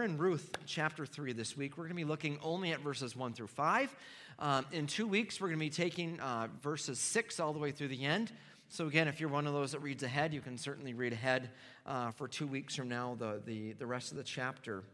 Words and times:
we're 0.00 0.06
in 0.06 0.16
Ruth 0.16 0.56
chapter 0.64 1.04
3 1.04 1.34
this 1.34 1.58
week. 1.58 1.76
We're 1.76 1.84
going 1.84 1.90
to 1.90 2.02
be 2.02 2.08
looking 2.08 2.38
only 2.42 2.72
at 2.72 2.80
verses 2.80 3.14
1 3.14 3.34
through 3.34 3.48
5. 3.48 3.94
Um, 4.38 4.64
in 4.72 4.86
two 4.86 5.06
weeks, 5.06 5.38
we're 5.38 5.48
going 5.48 5.58
to 5.58 5.66
be 5.66 5.68
taking 5.68 6.18
uh, 6.20 6.48
verses 6.62 6.98
6 6.98 7.38
all 7.38 7.52
the 7.52 7.58
way 7.58 7.70
through 7.70 7.88
the 7.88 8.06
end. 8.06 8.32
So, 8.70 8.86
again, 8.86 9.08
if 9.08 9.20
you're 9.20 9.28
one 9.28 9.46
of 9.46 9.52
those 9.52 9.72
that 9.72 9.80
reads 9.80 10.02
ahead, 10.02 10.32
you 10.32 10.40
can 10.40 10.56
certainly 10.56 10.94
read 10.94 11.12
ahead 11.12 11.50
uh, 11.84 12.12
for 12.12 12.28
two 12.28 12.46
weeks 12.46 12.74
from 12.74 12.88
now, 12.88 13.14
the, 13.18 13.42
the, 13.44 13.72
the 13.74 13.86
rest 13.86 14.10
of 14.10 14.16
the 14.16 14.24
chapter 14.24 14.84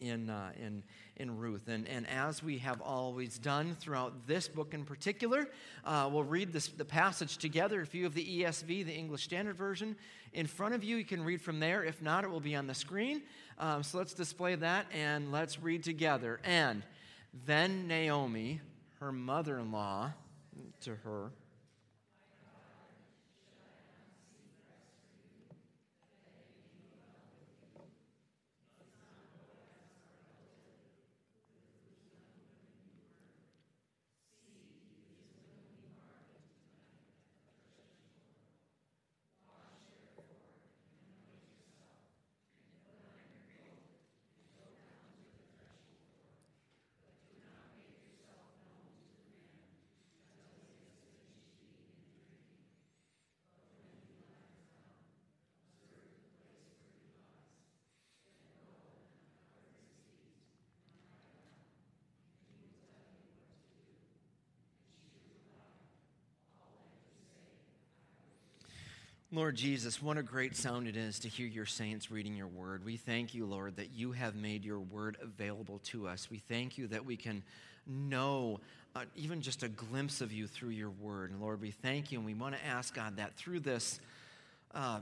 in, 0.00 0.30
uh, 0.30 0.50
in, 0.56 0.82
in 1.16 1.36
Ruth. 1.36 1.66
And, 1.68 1.88
and 1.88 2.06
as 2.08 2.40
we 2.40 2.58
have 2.58 2.80
always 2.80 3.38
done 3.38 3.74
throughout 3.80 4.28
this 4.28 4.46
book 4.46 4.74
in 4.74 4.84
particular, 4.84 5.48
uh, 5.84 6.08
we'll 6.12 6.22
read 6.22 6.52
this, 6.52 6.68
the 6.68 6.84
passage 6.84 7.38
together. 7.38 7.80
If 7.80 7.94
you 7.94 8.04
have 8.04 8.14
the 8.14 8.42
ESV, 8.42 8.86
the 8.86 8.94
English 8.94 9.24
Standard 9.24 9.56
Version, 9.56 9.96
in 10.32 10.46
front 10.46 10.74
of 10.74 10.84
you, 10.84 10.96
you 10.96 11.04
can 11.04 11.24
read 11.24 11.40
from 11.40 11.58
there. 11.58 11.82
If 11.82 12.02
not, 12.02 12.24
it 12.24 12.30
will 12.30 12.40
be 12.40 12.54
on 12.54 12.66
the 12.66 12.74
screen. 12.74 13.22
Um, 13.60 13.82
so 13.82 13.98
let's 13.98 14.14
display 14.14 14.54
that 14.54 14.86
and 14.92 15.32
let's 15.32 15.60
read 15.60 15.82
together. 15.82 16.40
And 16.44 16.82
then 17.46 17.88
Naomi, 17.88 18.60
her 19.00 19.10
mother 19.10 19.58
in 19.58 19.72
law, 19.72 20.12
to 20.82 20.94
her, 20.96 21.30
Lord 69.30 69.56
Jesus, 69.56 70.00
what 70.00 70.16
a 70.16 70.22
great 70.22 70.56
sound 70.56 70.88
it 70.88 70.96
is 70.96 71.18
to 71.18 71.28
hear 71.28 71.46
your 71.46 71.66
saints 71.66 72.10
reading 72.10 72.34
your 72.34 72.46
word. 72.46 72.82
We 72.82 72.96
thank 72.96 73.34
you, 73.34 73.44
Lord, 73.44 73.76
that 73.76 73.90
you 73.94 74.12
have 74.12 74.34
made 74.34 74.64
your 74.64 74.80
word 74.80 75.18
available 75.20 75.80
to 75.84 76.08
us. 76.08 76.30
We 76.30 76.38
thank 76.38 76.78
you 76.78 76.86
that 76.86 77.04
we 77.04 77.14
can 77.18 77.42
know 77.86 78.60
uh, 78.96 79.02
even 79.14 79.42
just 79.42 79.62
a 79.62 79.68
glimpse 79.68 80.22
of 80.22 80.32
you 80.32 80.46
through 80.46 80.70
your 80.70 80.88
word. 80.88 81.30
And 81.30 81.42
Lord, 81.42 81.60
we 81.60 81.72
thank 81.72 82.10
you 82.10 82.16
and 82.16 82.24
we 82.24 82.32
want 82.32 82.54
to 82.54 82.64
ask, 82.64 82.94
God, 82.94 83.18
that 83.18 83.36
through 83.36 83.60
this 83.60 84.00
uh, 84.74 85.00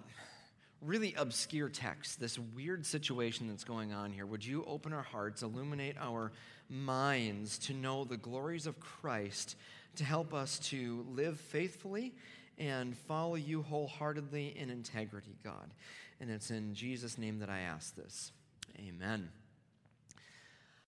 really 0.82 1.14
obscure 1.16 1.69
text, 1.69 2.19
this 2.19 2.36
weird 2.36 2.84
situation 2.84 3.47
that's 3.47 3.62
going 3.62 3.92
on 3.92 4.10
here, 4.10 4.27
would 4.27 4.44
you 4.44 4.64
open 4.66 4.92
our 4.92 5.04
hearts, 5.04 5.42
illuminate 5.42 5.94
our 6.00 6.32
minds 6.69 7.58
to 7.58 7.74
know 7.74 8.02
the 8.02 8.16
glories 8.16 8.66
of 8.66 8.80
Christ, 8.80 9.54
to 9.94 10.04
help 10.04 10.34
us 10.34 10.58
to 10.70 11.06
live 11.14 11.38
faithfully 11.38 12.12
and 12.59 12.97
follow 12.97 13.35
you 13.35 13.62
wholeheartedly 13.62 14.57
in 14.57 14.71
integrity, 14.71 15.37
God. 15.45 15.73
And 16.21 16.31
it's 16.31 16.51
in 16.51 16.75
Jesus' 16.75 17.19
name 17.19 17.39
that 17.41 17.51
I 17.51 17.61
ask 17.61 17.95
this. 17.95 18.33
Amen. 18.79 19.29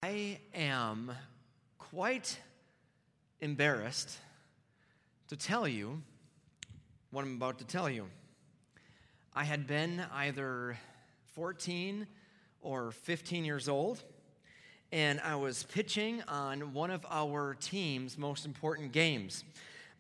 I 0.03 0.39
am 0.55 1.13
quite 1.79 2.39
embarrassed 3.41 4.19
to 5.29 5.37
tell 5.37 5.69
you 5.69 6.03
what 7.11 7.25
I'm 7.25 7.37
about 7.37 7.59
to 7.59 7.65
tell 7.65 7.89
you. 7.89 8.07
I 9.35 9.45
had 9.45 9.67
been 9.67 10.03
either 10.13 10.79
14 11.35 12.07
or 12.61 12.91
15 12.91 13.45
years 13.45 13.69
old, 13.69 14.03
and 14.93 15.21
I 15.21 15.37
was 15.37 15.63
pitching 15.65 16.23
on 16.29 16.73
one 16.73 16.91
of 16.91 17.07
our 17.11 17.55
team's 17.55 18.19
most 18.19 18.47
important 18.47 18.93
games 18.93 19.45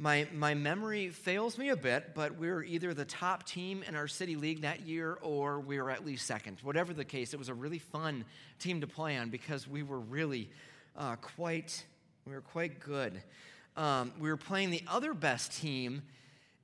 my, 0.00 0.28
my 0.32 0.54
memory 0.54 1.08
fails 1.08 1.58
me 1.58 1.70
a 1.70 1.76
bit, 1.76 2.14
but 2.14 2.38
we 2.38 2.48
were 2.48 2.62
either 2.62 2.94
the 2.94 3.04
top 3.04 3.44
team 3.44 3.82
in 3.86 3.96
our 3.96 4.06
city 4.06 4.36
league 4.36 4.60
that 4.60 4.82
year 4.82 5.18
or 5.22 5.58
we 5.58 5.80
were 5.80 5.90
at 5.90 6.06
least 6.06 6.24
second. 6.24 6.58
Whatever 6.62 6.92
the 6.92 7.04
case, 7.04 7.34
it 7.34 7.36
was 7.36 7.48
a 7.48 7.54
really 7.54 7.80
fun 7.80 8.24
team 8.60 8.80
to 8.80 8.86
play 8.86 9.16
on 9.16 9.28
because 9.28 9.66
we 9.66 9.82
were 9.82 9.98
really 9.98 10.50
uh, 10.96 11.16
quite, 11.16 11.84
we 12.26 12.32
were 12.32 12.40
quite 12.40 12.78
good. 12.78 13.20
Um, 13.76 14.12
we 14.20 14.28
were 14.28 14.36
playing 14.36 14.70
the 14.70 14.82
other 14.86 15.14
best 15.14 15.60
team 15.60 16.02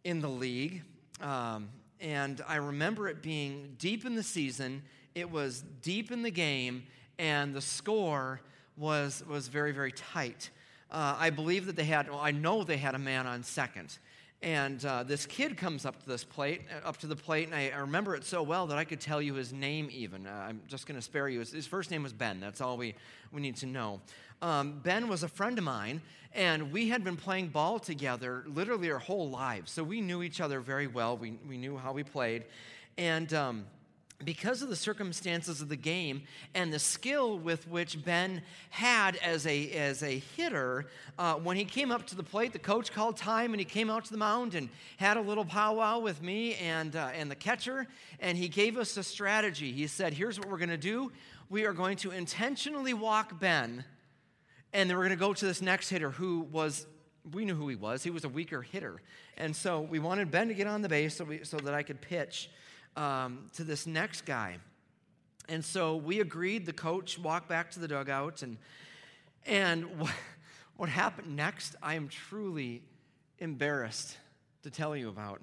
in 0.04 0.20
the 0.20 0.28
league, 0.28 0.82
um, 1.20 1.70
and 2.00 2.40
I 2.46 2.56
remember 2.56 3.08
it 3.08 3.20
being 3.20 3.74
deep 3.78 4.04
in 4.04 4.14
the 4.14 4.22
season. 4.22 4.82
It 5.14 5.30
was 5.30 5.64
deep 5.82 6.12
in 6.12 6.22
the 6.22 6.30
game, 6.30 6.84
and 7.18 7.52
the 7.52 7.60
score 7.60 8.40
was, 8.76 9.24
was 9.28 9.48
very, 9.48 9.72
very 9.72 9.92
tight 9.92 10.50
uh, 10.90 11.16
I 11.18 11.30
believe 11.30 11.66
that 11.66 11.76
they 11.76 11.84
had, 11.84 12.08
well, 12.08 12.20
I 12.20 12.30
know 12.30 12.64
they 12.64 12.76
had 12.76 12.94
a 12.94 12.98
man 12.98 13.26
on 13.26 13.42
second. 13.42 13.98
And 14.44 14.84
uh, 14.84 15.04
this 15.04 15.24
kid 15.24 15.56
comes 15.56 15.86
up 15.86 16.02
to 16.02 16.06
this 16.06 16.22
plate, 16.22 16.62
uh, 16.70 16.86
up 16.86 16.98
to 16.98 17.06
the 17.06 17.16
plate, 17.16 17.46
and 17.46 17.54
I, 17.54 17.70
I 17.74 17.78
remember 17.78 18.14
it 18.14 18.24
so 18.24 18.42
well 18.42 18.66
that 18.66 18.76
I 18.76 18.84
could 18.84 19.00
tell 19.00 19.22
you 19.22 19.32
his 19.34 19.54
name 19.54 19.88
even. 19.90 20.26
Uh, 20.26 20.46
I'm 20.48 20.60
just 20.68 20.86
going 20.86 20.96
to 20.96 21.02
spare 21.02 21.30
you. 21.30 21.38
His, 21.38 21.52
his, 21.52 21.66
first 21.66 21.90
name 21.90 22.02
was 22.02 22.12
Ben. 22.12 22.40
That's 22.40 22.60
all 22.60 22.76
we, 22.76 22.94
we 23.32 23.40
need 23.40 23.56
to 23.56 23.66
know. 23.66 24.02
Um, 24.42 24.80
ben 24.82 25.08
was 25.08 25.22
a 25.22 25.28
friend 25.28 25.56
of 25.56 25.64
mine, 25.64 26.02
and 26.34 26.70
we 26.72 26.90
had 26.90 27.02
been 27.02 27.16
playing 27.16 27.48
ball 27.48 27.78
together 27.78 28.44
literally 28.46 28.90
our 28.90 28.98
whole 28.98 29.30
lives. 29.30 29.70
So 29.72 29.82
we 29.82 30.02
knew 30.02 30.22
each 30.22 30.42
other 30.42 30.60
very 30.60 30.88
well. 30.88 31.16
We, 31.16 31.38
we 31.48 31.56
knew 31.56 31.78
how 31.78 31.92
we 31.92 32.02
played. 32.02 32.44
And 32.98 33.32
um, 33.32 33.64
because 34.22 34.62
of 34.62 34.68
the 34.68 34.76
circumstances 34.76 35.60
of 35.60 35.68
the 35.68 35.76
game 35.76 36.22
and 36.54 36.72
the 36.72 36.78
skill 36.78 37.38
with 37.38 37.66
which 37.68 38.04
Ben 38.04 38.42
had 38.70 39.16
as 39.16 39.46
a, 39.46 39.70
as 39.72 40.02
a 40.02 40.18
hitter, 40.36 40.86
uh, 41.18 41.34
when 41.34 41.56
he 41.56 41.64
came 41.64 41.90
up 41.90 42.06
to 42.06 42.14
the 42.14 42.22
plate, 42.22 42.52
the 42.52 42.58
coach 42.58 42.92
called 42.92 43.16
time 43.16 43.52
and 43.52 43.60
he 43.60 43.64
came 43.64 43.90
out 43.90 44.04
to 44.04 44.12
the 44.12 44.18
mound 44.18 44.54
and 44.54 44.68
had 44.96 45.16
a 45.16 45.20
little 45.20 45.44
powwow 45.44 45.98
with 45.98 46.22
me 46.22 46.54
and, 46.56 46.96
uh, 46.96 47.10
and 47.14 47.30
the 47.30 47.34
catcher. 47.34 47.86
And 48.20 48.38
he 48.38 48.48
gave 48.48 48.78
us 48.78 48.96
a 48.96 49.02
strategy. 49.02 49.72
He 49.72 49.86
said, 49.86 50.14
Here's 50.14 50.38
what 50.38 50.48
we're 50.48 50.58
going 50.58 50.68
to 50.68 50.76
do 50.76 51.12
we 51.50 51.66
are 51.66 51.72
going 51.72 51.96
to 51.96 52.10
intentionally 52.10 52.94
walk 52.94 53.38
Ben, 53.38 53.84
and 54.72 54.88
then 54.88 54.96
we're 54.96 55.04
going 55.04 55.16
to 55.16 55.24
go 55.24 55.34
to 55.34 55.44
this 55.44 55.60
next 55.60 55.90
hitter 55.90 56.10
who 56.10 56.40
was 56.50 56.86
we 57.32 57.44
knew 57.44 57.54
who 57.54 57.68
he 57.68 57.76
was. 57.76 58.02
He 58.02 58.10
was 58.10 58.24
a 58.24 58.28
weaker 58.28 58.62
hitter. 58.62 59.00
And 59.36 59.54
so 59.54 59.80
we 59.80 59.98
wanted 59.98 60.30
Ben 60.30 60.48
to 60.48 60.54
get 60.54 60.66
on 60.66 60.82
the 60.82 60.88
base 60.88 61.16
so, 61.16 61.24
we, 61.24 61.44
so 61.44 61.56
that 61.58 61.74
I 61.74 61.82
could 61.82 62.00
pitch 62.00 62.50
um, 62.96 63.50
to 63.54 63.64
this 63.64 63.86
next 63.86 64.24
guy. 64.24 64.58
And 65.48 65.64
so 65.64 65.96
we 65.96 66.20
agreed. 66.20 66.66
The 66.66 66.72
coach 66.72 67.18
walked 67.18 67.48
back 67.48 67.70
to 67.72 67.80
the 67.80 67.88
dugout, 67.88 68.42
and 68.42 68.56
and 69.46 69.84
what, 69.98 70.12
what 70.76 70.88
happened 70.88 71.36
next, 71.36 71.76
I 71.82 71.94
am 71.94 72.08
truly 72.08 72.82
embarrassed 73.38 74.16
to 74.62 74.70
tell 74.70 74.96
you 74.96 75.08
about. 75.08 75.40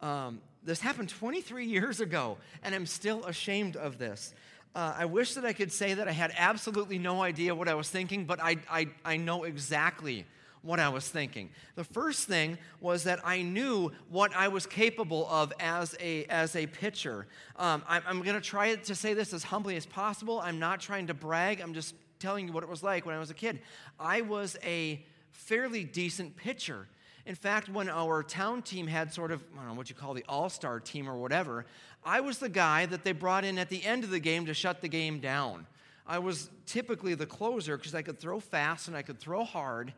Um, 0.00 0.40
this 0.62 0.80
happened 0.80 1.10
23 1.10 1.66
years 1.66 2.00
ago, 2.00 2.38
and 2.62 2.74
I'm 2.74 2.86
still 2.86 3.24
ashamed 3.24 3.76
of 3.76 3.98
this. 3.98 4.34
Uh, 4.74 4.94
I 4.98 5.04
wish 5.04 5.34
that 5.34 5.44
I 5.44 5.52
could 5.52 5.72
say 5.72 5.94
that 5.94 6.08
I 6.08 6.12
had 6.12 6.32
absolutely 6.36 6.98
no 6.98 7.22
idea 7.22 7.54
what 7.54 7.68
I 7.68 7.74
was 7.74 7.88
thinking, 7.88 8.24
but 8.24 8.40
I, 8.42 8.56
I, 8.68 8.88
I 9.04 9.16
know 9.18 9.44
exactly 9.44 10.26
what 10.64 10.80
I 10.80 10.88
was 10.88 11.06
thinking. 11.06 11.50
The 11.76 11.84
first 11.84 12.26
thing 12.26 12.58
was 12.80 13.04
that 13.04 13.20
I 13.24 13.42
knew 13.42 13.92
what 14.08 14.34
I 14.34 14.48
was 14.48 14.66
capable 14.66 15.28
of 15.28 15.52
as 15.60 15.94
a, 16.00 16.24
as 16.24 16.56
a 16.56 16.66
pitcher. 16.66 17.26
Um, 17.56 17.84
I'm, 17.86 18.02
I'm 18.06 18.22
going 18.22 18.34
to 18.34 18.40
try 18.40 18.74
to 18.74 18.94
say 18.94 19.14
this 19.14 19.32
as 19.32 19.44
humbly 19.44 19.76
as 19.76 19.86
possible. 19.86 20.40
I'm 20.40 20.58
not 20.58 20.80
trying 20.80 21.06
to 21.08 21.14
brag, 21.14 21.60
I'm 21.60 21.74
just 21.74 21.94
telling 22.18 22.48
you 22.48 22.52
what 22.54 22.62
it 22.62 22.68
was 22.68 22.82
like 22.82 23.04
when 23.04 23.14
I 23.14 23.18
was 23.18 23.30
a 23.30 23.34
kid. 23.34 23.60
I 24.00 24.22
was 24.22 24.56
a 24.64 25.04
fairly 25.32 25.84
decent 25.84 26.36
pitcher. 26.36 26.88
In 27.26 27.34
fact, 27.34 27.68
when 27.68 27.88
our 27.88 28.22
town 28.22 28.62
team 28.62 28.86
had 28.86 29.12
sort 29.12 29.30
of, 29.30 29.42
I 29.54 29.58
don't 29.58 29.68
know 29.68 29.74
what 29.74 29.90
you 29.90 29.94
call 29.94 30.14
the 30.14 30.24
all 30.28 30.48
star 30.48 30.80
team 30.80 31.08
or 31.08 31.16
whatever, 31.16 31.66
I 32.04 32.20
was 32.20 32.38
the 32.38 32.48
guy 32.48 32.86
that 32.86 33.04
they 33.04 33.12
brought 33.12 33.44
in 33.44 33.58
at 33.58 33.68
the 33.68 33.84
end 33.84 34.04
of 34.04 34.10
the 34.10 34.20
game 34.20 34.46
to 34.46 34.54
shut 34.54 34.80
the 34.80 34.88
game 34.88 35.20
down. 35.20 35.66
I 36.06 36.18
was 36.18 36.50
typically 36.66 37.14
the 37.14 37.26
closer 37.26 37.76
because 37.76 37.94
I 37.94 38.02
could 38.02 38.18
throw 38.18 38.40
fast 38.40 38.88
and 38.88 38.96
I 38.96 39.02
could 39.02 39.18
throw 39.18 39.44
hard 39.44 39.92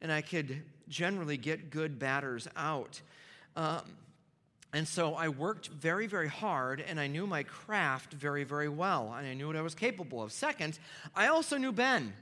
and 0.00 0.12
I 0.12 0.20
could 0.20 0.62
generally 0.88 1.36
get 1.36 1.70
good 1.70 1.98
batters 1.98 2.48
out. 2.56 3.00
Um, 3.56 3.82
and 4.72 4.86
so 4.86 5.14
I 5.14 5.28
worked 5.28 5.68
very, 5.68 6.06
very 6.06 6.28
hard, 6.28 6.80
and 6.80 7.00
I 7.00 7.08
knew 7.08 7.26
my 7.26 7.42
craft 7.42 8.12
very, 8.12 8.44
very 8.44 8.68
well, 8.68 9.12
and 9.16 9.26
I 9.26 9.34
knew 9.34 9.48
what 9.48 9.56
I 9.56 9.62
was 9.62 9.74
capable 9.74 10.22
of. 10.22 10.30
Second, 10.30 10.78
I 11.14 11.26
also 11.26 11.56
knew 11.56 11.72
Ben. 11.72 12.12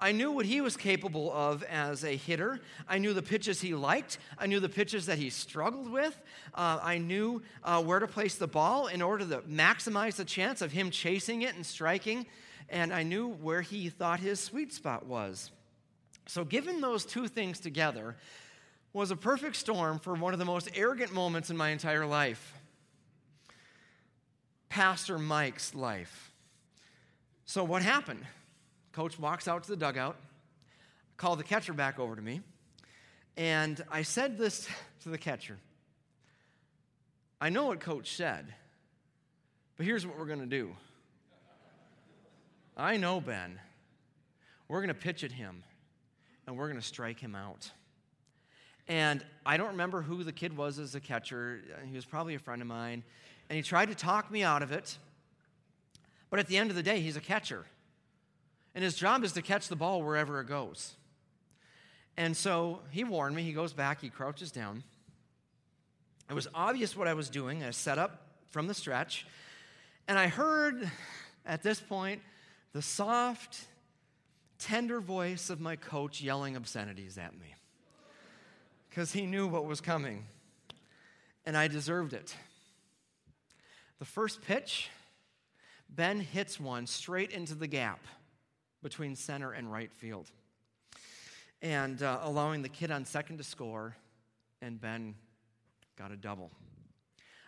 I 0.00 0.10
knew 0.10 0.32
what 0.32 0.46
he 0.46 0.60
was 0.60 0.76
capable 0.76 1.32
of 1.32 1.62
as 1.64 2.04
a 2.04 2.16
hitter. 2.16 2.58
I 2.88 2.98
knew 2.98 3.12
the 3.12 3.22
pitches 3.22 3.60
he 3.60 3.74
liked. 3.74 4.18
I 4.36 4.46
knew 4.46 4.58
the 4.58 4.68
pitches 4.68 5.06
that 5.06 5.18
he 5.18 5.30
struggled 5.30 5.90
with. 5.90 6.20
Uh, 6.54 6.80
I 6.82 6.98
knew 6.98 7.42
uh, 7.62 7.80
where 7.82 8.00
to 8.00 8.08
place 8.08 8.34
the 8.34 8.48
ball 8.48 8.88
in 8.88 9.00
order 9.00 9.24
to 9.24 9.38
maximize 9.42 10.16
the 10.16 10.24
chance 10.24 10.60
of 10.60 10.72
him 10.72 10.90
chasing 10.90 11.42
it 11.42 11.54
and 11.54 11.64
striking. 11.64 12.26
And 12.68 12.92
I 12.92 13.04
knew 13.04 13.28
where 13.28 13.62
he 13.62 13.90
thought 13.90 14.18
his 14.18 14.40
sweet 14.40 14.72
spot 14.72 15.06
was. 15.06 15.52
So, 16.26 16.44
given 16.44 16.80
those 16.80 17.04
two 17.04 17.28
things 17.28 17.60
together, 17.60 18.16
was 18.92 19.10
a 19.10 19.16
perfect 19.16 19.56
storm 19.56 19.98
for 19.98 20.14
one 20.14 20.32
of 20.32 20.38
the 20.38 20.44
most 20.44 20.68
arrogant 20.74 21.12
moments 21.12 21.50
in 21.50 21.56
my 21.56 21.70
entire 21.70 22.06
life. 22.06 22.54
Pastor 24.68 25.18
Mike's 25.18 25.74
life. 25.74 26.32
So, 27.44 27.64
what 27.64 27.82
happened? 27.82 28.24
Coach 28.92 29.18
walks 29.18 29.48
out 29.48 29.64
to 29.64 29.70
the 29.70 29.76
dugout, 29.76 30.16
called 31.16 31.38
the 31.38 31.44
catcher 31.44 31.72
back 31.72 31.98
over 31.98 32.14
to 32.14 32.22
me, 32.22 32.42
and 33.36 33.82
I 33.90 34.02
said 34.02 34.38
this 34.38 34.68
to 35.02 35.08
the 35.08 35.18
catcher 35.18 35.58
I 37.40 37.48
know 37.48 37.66
what 37.66 37.80
coach 37.80 38.14
said, 38.14 38.54
but 39.76 39.84
here's 39.84 40.06
what 40.06 40.16
we're 40.16 40.26
going 40.26 40.40
to 40.40 40.46
do. 40.46 40.76
I 42.76 42.96
know 42.96 43.20
Ben. 43.20 43.58
We're 44.68 44.78
going 44.78 44.88
to 44.88 44.94
pitch 44.94 45.24
at 45.24 45.32
him, 45.32 45.64
and 46.46 46.56
we're 46.56 46.68
going 46.68 46.80
to 46.80 46.86
strike 46.86 47.20
him 47.20 47.34
out. 47.34 47.70
And 48.88 49.24
I 49.46 49.56
don't 49.56 49.68
remember 49.68 50.02
who 50.02 50.24
the 50.24 50.32
kid 50.32 50.56
was 50.56 50.78
as 50.78 50.94
a 50.94 51.00
catcher. 51.00 51.60
He 51.88 51.94
was 51.94 52.04
probably 52.04 52.34
a 52.34 52.38
friend 52.38 52.60
of 52.60 52.68
mine. 52.68 53.04
And 53.48 53.56
he 53.56 53.62
tried 53.62 53.88
to 53.88 53.94
talk 53.94 54.30
me 54.30 54.42
out 54.42 54.62
of 54.62 54.72
it. 54.72 54.98
But 56.30 56.40
at 56.40 56.46
the 56.46 56.56
end 56.56 56.70
of 56.70 56.76
the 56.76 56.82
day, 56.82 57.00
he's 57.00 57.16
a 57.16 57.20
catcher. 57.20 57.66
And 58.74 58.82
his 58.82 58.96
job 58.96 59.22
is 59.22 59.32
to 59.32 59.42
catch 59.42 59.68
the 59.68 59.76
ball 59.76 60.02
wherever 60.02 60.40
it 60.40 60.46
goes. 60.46 60.94
And 62.16 62.36
so 62.36 62.80
he 62.90 63.04
warned 63.04 63.36
me. 63.36 63.42
He 63.42 63.52
goes 63.52 63.72
back, 63.72 64.00
he 64.00 64.08
crouches 64.08 64.50
down. 64.50 64.82
It 66.28 66.34
was 66.34 66.48
obvious 66.54 66.96
what 66.96 67.08
I 67.08 67.14
was 67.14 67.28
doing. 67.28 67.62
I 67.62 67.70
set 67.70 67.98
up 67.98 68.26
from 68.50 68.66
the 68.66 68.74
stretch. 68.74 69.26
And 70.08 70.18
I 70.18 70.28
heard 70.28 70.90
at 71.46 71.62
this 71.62 71.80
point 71.80 72.22
the 72.72 72.82
soft, 72.82 73.66
tender 74.62 75.00
voice 75.00 75.50
of 75.50 75.60
my 75.60 75.74
coach 75.74 76.20
yelling 76.20 76.54
obscenities 76.54 77.18
at 77.18 77.32
me 77.32 77.54
because 78.88 79.12
he 79.12 79.26
knew 79.26 79.48
what 79.48 79.66
was 79.66 79.80
coming. 79.80 80.24
And 81.44 81.56
I 81.56 81.66
deserved 81.66 82.12
it. 82.12 82.36
The 83.98 84.04
first 84.04 84.40
pitch, 84.42 84.88
Ben 85.88 86.20
hits 86.20 86.60
one 86.60 86.86
straight 86.86 87.32
into 87.32 87.56
the 87.56 87.66
gap 87.66 88.00
between 88.82 89.16
center 89.16 89.52
and 89.52 89.70
right 89.70 89.90
field. 89.92 90.30
And 91.60 92.00
uh, 92.00 92.20
allowing 92.22 92.62
the 92.62 92.68
kid 92.68 92.92
on 92.92 93.04
second 93.04 93.38
to 93.38 93.44
score, 93.44 93.96
and 94.60 94.80
Ben 94.80 95.16
got 95.96 96.12
a 96.12 96.16
double. 96.16 96.50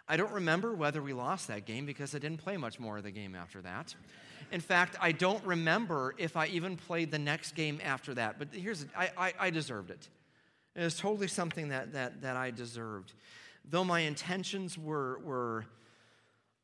I 0.09 0.17
don't 0.17 0.33
remember 0.33 0.75
whether 0.75 1.01
we 1.01 1.13
lost 1.13 1.47
that 1.49 1.65
game 1.65 1.87
because 1.87 2.15
I 2.15 2.19
didn't 2.19 2.39
play 2.39 2.57
much 2.57 2.81
more 2.81 2.99
of 2.99 3.05
the 3.05 3.11
game 3.13 3.35
after 3.35 3.63
that. 3.63 3.95
In 4.55 4.61
fact, 4.61 4.97
I 5.01 5.11
don't 5.11 5.45
remember 5.45 6.15
if 6.17 6.37
I 6.37 6.47
even 6.47 6.77
played 6.77 7.11
the 7.11 7.19
next 7.19 7.57
game 7.57 7.81
after 7.83 8.15
that. 8.15 8.39
But 8.39 8.51
here's, 8.53 8.87
I, 8.97 9.11
I, 9.17 9.33
I 9.41 9.51
deserved 9.51 9.91
it. 9.91 10.09
It 10.77 10.85
was 10.85 10.97
totally 10.97 11.27
something 11.27 11.71
that, 11.71 11.93
that, 11.95 12.23
that 12.23 12.37
I 12.37 12.53
deserved. 12.53 13.15
Though 13.69 13.83
my 13.83 13.99
intentions 14.03 14.79
were, 14.79 15.19
were 15.25 15.67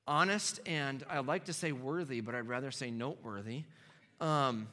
honest 0.07 0.61
and 0.67 1.05
I'd 1.11 1.27
like 1.27 1.47
to 1.47 1.53
say 1.53 1.73
worthy, 1.73 2.21
but 2.21 2.37
I'd 2.37 2.47
rather 2.47 2.71
say 2.71 2.93
noteworthy. 2.93 3.65
Um, 4.21 4.69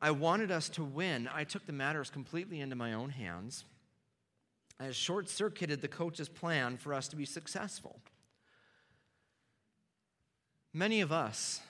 I 0.00 0.12
wanted 0.12 0.52
us 0.52 0.68
to 0.68 0.84
win. 0.84 1.28
I 1.34 1.42
took 1.42 1.66
the 1.66 1.72
matters 1.72 2.08
completely 2.08 2.60
into 2.60 2.76
my 2.76 2.92
own 2.92 3.10
hands. 3.10 3.64
I 4.78 4.92
short 4.92 5.28
circuited 5.28 5.82
the 5.82 5.88
coach's 5.88 6.28
plan 6.28 6.76
for 6.76 6.94
us 6.94 7.08
to 7.08 7.16
be 7.16 7.24
successful. 7.24 7.98
Many 10.72 11.00
of 11.00 11.10
us 11.10 11.62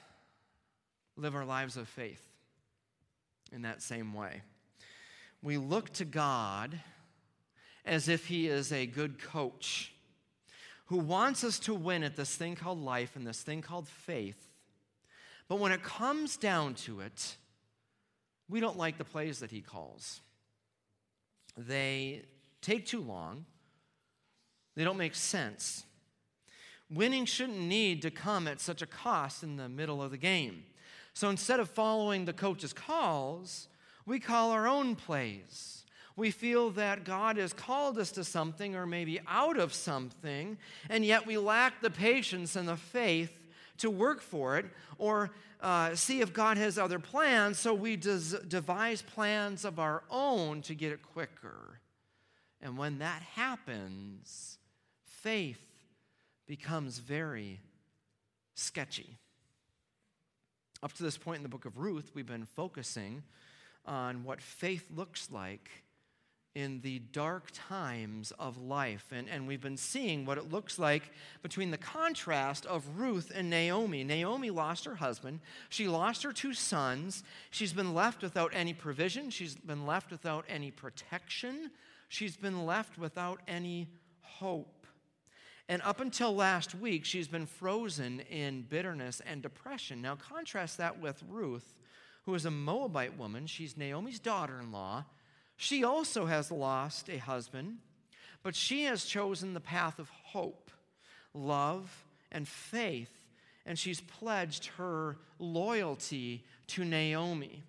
live 1.20 1.34
our 1.34 1.44
lives 1.44 1.76
of 1.76 1.88
faith 1.88 2.26
in 3.52 3.62
that 3.62 3.82
same 3.82 4.14
way. 4.14 4.42
We 5.42 5.56
look 5.56 5.90
to 5.94 6.04
God 6.04 6.78
as 7.84 8.08
if 8.08 8.26
He 8.26 8.48
is 8.48 8.72
a 8.72 8.86
good 8.86 9.20
coach 9.20 9.92
who 10.86 10.98
wants 10.98 11.44
us 11.44 11.58
to 11.60 11.74
win 11.74 12.02
at 12.02 12.16
this 12.16 12.34
thing 12.34 12.56
called 12.56 12.80
life 12.80 13.16
and 13.16 13.26
this 13.26 13.42
thing 13.42 13.62
called 13.62 13.88
faith 13.88 14.50
but 15.50 15.58
when 15.58 15.72
it 15.72 15.82
comes 15.82 16.36
down 16.36 16.74
to 16.74 17.00
it, 17.00 17.34
we 18.48 18.60
don't 18.60 18.78
like 18.78 18.98
the 18.98 19.04
plays 19.04 19.40
that 19.40 19.50
he 19.50 19.60
calls. 19.60 20.20
They 21.56 22.22
take 22.62 22.86
too 22.86 23.00
long, 23.00 23.46
they 24.76 24.84
don't 24.84 24.96
make 24.96 25.16
sense. 25.16 25.84
Winning 26.88 27.24
shouldn't 27.24 27.58
need 27.58 28.00
to 28.02 28.12
come 28.12 28.46
at 28.46 28.60
such 28.60 28.80
a 28.80 28.86
cost 28.86 29.42
in 29.42 29.56
the 29.56 29.68
middle 29.68 30.00
of 30.00 30.12
the 30.12 30.16
game. 30.16 30.62
So 31.20 31.28
instead 31.28 31.60
of 31.60 31.68
following 31.68 32.24
the 32.24 32.32
coach's 32.32 32.72
calls, 32.72 33.68
we 34.06 34.18
call 34.18 34.52
our 34.52 34.66
own 34.66 34.96
plays. 34.96 35.84
We 36.16 36.30
feel 36.30 36.70
that 36.70 37.04
God 37.04 37.36
has 37.36 37.52
called 37.52 37.98
us 37.98 38.10
to 38.12 38.24
something 38.24 38.74
or 38.74 38.86
maybe 38.86 39.20
out 39.28 39.58
of 39.58 39.74
something, 39.74 40.56
and 40.88 41.04
yet 41.04 41.26
we 41.26 41.36
lack 41.36 41.82
the 41.82 41.90
patience 41.90 42.56
and 42.56 42.66
the 42.66 42.78
faith 42.78 43.38
to 43.76 43.90
work 43.90 44.22
for 44.22 44.56
it 44.56 44.64
or 44.96 45.30
uh, 45.60 45.94
see 45.94 46.22
if 46.22 46.32
God 46.32 46.56
has 46.56 46.78
other 46.78 46.98
plans, 46.98 47.58
so 47.58 47.74
we 47.74 47.96
des- 47.96 48.42
devise 48.48 49.02
plans 49.02 49.66
of 49.66 49.78
our 49.78 50.04
own 50.08 50.62
to 50.62 50.74
get 50.74 50.90
it 50.90 51.02
quicker. 51.02 51.80
And 52.62 52.78
when 52.78 53.00
that 53.00 53.20
happens, 53.20 54.56
faith 55.04 55.60
becomes 56.46 56.96
very 56.96 57.60
sketchy. 58.54 59.18
Up 60.82 60.92
to 60.94 61.02
this 61.02 61.18
point 61.18 61.38
in 61.38 61.42
the 61.42 61.48
book 61.48 61.66
of 61.66 61.76
Ruth, 61.76 62.10
we've 62.14 62.26
been 62.26 62.46
focusing 62.46 63.22
on 63.84 64.24
what 64.24 64.40
faith 64.40 64.86
looks 64.94 65.30
like 65.30 65.70
in 66.54 66.80
the 66.80 66.98
dark 66.98 67.48
times 67.52 68.32
of 68.38 68.56
life. 68.58 69.06
And, 69.12 69.28
and 69.28 69.46
we've 69.46 69.60
been 69.60 69.76
seeing 69.76 70.24
what 70.24 70.38
it 70.38 70.50
looks 70.50 70.78
like 70.78 71.12
between 71.42 71.70
the 71.70 71.76
contrast 71.76 72.66
of 72.66 72.98
Ruth 72.98 73.30
and 73.34 73.50
Naomi. 73.50 74.04
Naomi 74.04 74.50
lost 74.50 74.84
her 74.86 74.96
husband, 74.96 75.40
she 75.68 75.86
lost 75.86 76.22
her 76.22 76.32
two 76.32 76.54
sons, 76.54 77.22
she's 77.50 77.72
been 77.72 77.94
left 77.94 78.22
without 78.22 78.52
any 78.54 78.72
provision, 78.72 79.30
she's 79.30 79.54
been 79.54 79.86
left 79.86 80.10
without 80.10 80.44
any 80.48 80.70
protection, 80.70 81.70
she's 82.08 82.36
been 82.36 82.66
left 82.66 82.98
without 82.98 83.40
any 83.46 83.88
hope. 84.22 84.79
And 85.70 85.80
up 85.82 86.00
until 86.00 86.34
last 86.34 86.74
week, 86.74 87.04
she's 87.04 87.28
been 87.28 87.46
frozen 87.46 88.18
in 88.28 88.62
bitterness 88.62 89.22
and 89.24 89.40
depression. 89.40 90.02
Now, 90.02 90.16
contrast 90.16 90.78
that 90.78 90.98
with 90.98 91.22
Ruth, 91.28 91.76
who 92.24 92.34
is 92.34 92.44
a 92.44 92.50
Moabite 92.50 93.16
woman. 93.16 93.46
She's 93.46 93.76
Naomi's 93.76 94.18
daughter 94.18 94.58
in 94.58 94.72
law. 94.72 95.04
She 95.56 95.84
also 95.84 96.26
has 96.26 96.50
lost 96.50 97.08
a 97.08 97.18
husband, 97.18 97.76
but 98.42 98.56
she 98.56 98.82
has 98.86 99.04
chosen 99.04 99.54
the 99.54 99.60
path 99.60 100.00
of 100.00 100.10
hope, 100.10 100.72
love, 101.34 102.04
and 102.32 102.48
faith, 102.48 103.14
and 103.64 103.78
she's 103.78 104.00
pledged 104.00 104.66
her 104.76 105.18
loyalty 105.38 106.42
to 106.66 106.84
Naomi. 106.84 107.62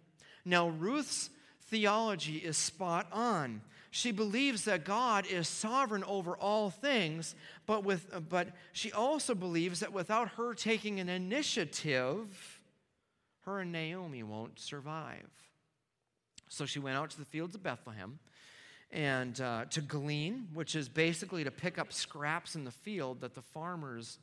Now, 0.44 0.70
Ruth's 0.70 1.30
theology 1.66 2.38
is 2.38 2.58
spot 2.58 3.06
on. 3.12 3.62
She 3.94 4.14
believes 4.14 4.64
that 4.66 4.86
God 4.86 5.26
is 5.28 5.50
sovereign 5.50 6.06
over 6.06 6.38
all 6.38 6.70
things, 6.70 7.36
but, 7.66 7.84
with, 7.84 8.30
but 8.30 8.48
she 8.72 8.92
also 8.94 9.36
believes 9.36 9.82
that 9.82 9.92
without 9.92 10.30
her 10.30 10.54
taking 10.54 11.02
an 11.02 11.10
initiative, 11.10 12.62
her 13.42 13.60
and 13.60 13.72
Naomi 13.74 14.24
won't 14.24 14.60
survive. 14.60 15.30
So 16.48 16.66
she 16.66 16.80
went 16.80 16.98
out 16.98 17.10
to 17.12 17.20
the 17.20 17.26
fields 17.26 17.54
of 17.54 17.64
Bethlehem 17.64 18.20
and 18.92 19.40
uh, 19.42 19.66
to 19.72 19.82
glean, 19.82 20.48
which 20.54 20.74
is 20.76 20.88
basically 20.88 21.44
to 21.44 21.52
pick 21.52 21.78
up 21.78 21.92
scraps 21.92 22.56
in 22.56 22.64
the 22.64 22.72
field 22.72 23.20
that 23.22 23.36
the 23.36 23.42
farmers 23.42 24.20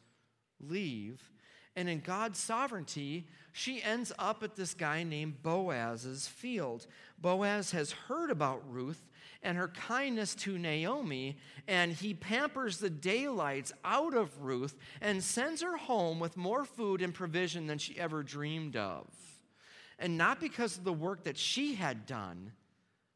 leave. 0.61 1.31
And 1.77 1.91
in 1.91 2.01
God's 2.01 2.39
sovereignty, 2.39 3.27
she 3.53 3.83
ends 3.83 4.13
up 4.19 4.43
at 4.43 4.57
this 4.57 4.73
guy 4.73 5.03
named 5.03 5.43
Boaz's 5.43 6.27
field. 6.27 6.87
Boaz 7.21 7.71
has 7.73 7.93
heard 7.93 8.31
about 8.31 8.63
Ruth 8.69 9.08
and 9.43 9.57
her 9.57 9.69
kindness 9.69 10.35
to 10.35 10.59
Naomi, 10.59 11.39
and 11.67 11.93
he 11.93 12.15
pampers 12.15 12.79
the 12.79 12.91
daylights 12.91 13.73
out 13.85 14.15
of 14.15 14.43
Ruth 14.43 14.77
and 15.01 15.23
sends 15.23 15.63
her 15.63 15.77
home 15.77 16.21
with 16.21 16.37
more 16.37 16.65
food 16.65 17.03
and 17.03 17.15
provision 17.15 17.67
than 17.67 17.79
she 17.79 17.99
ever 17.99 18.23
dreamed 18.23 18.77
of 18.77 19.07
and 19.99 20.17
not 20.17 20.41
because 20.41 20.79
of 20.79 20.85
the 20.85 20.93
work 20.93 21.25
that 21.25 21.37
she 21.37 21.75
had 21.75 22.07
done, 22.07 22.53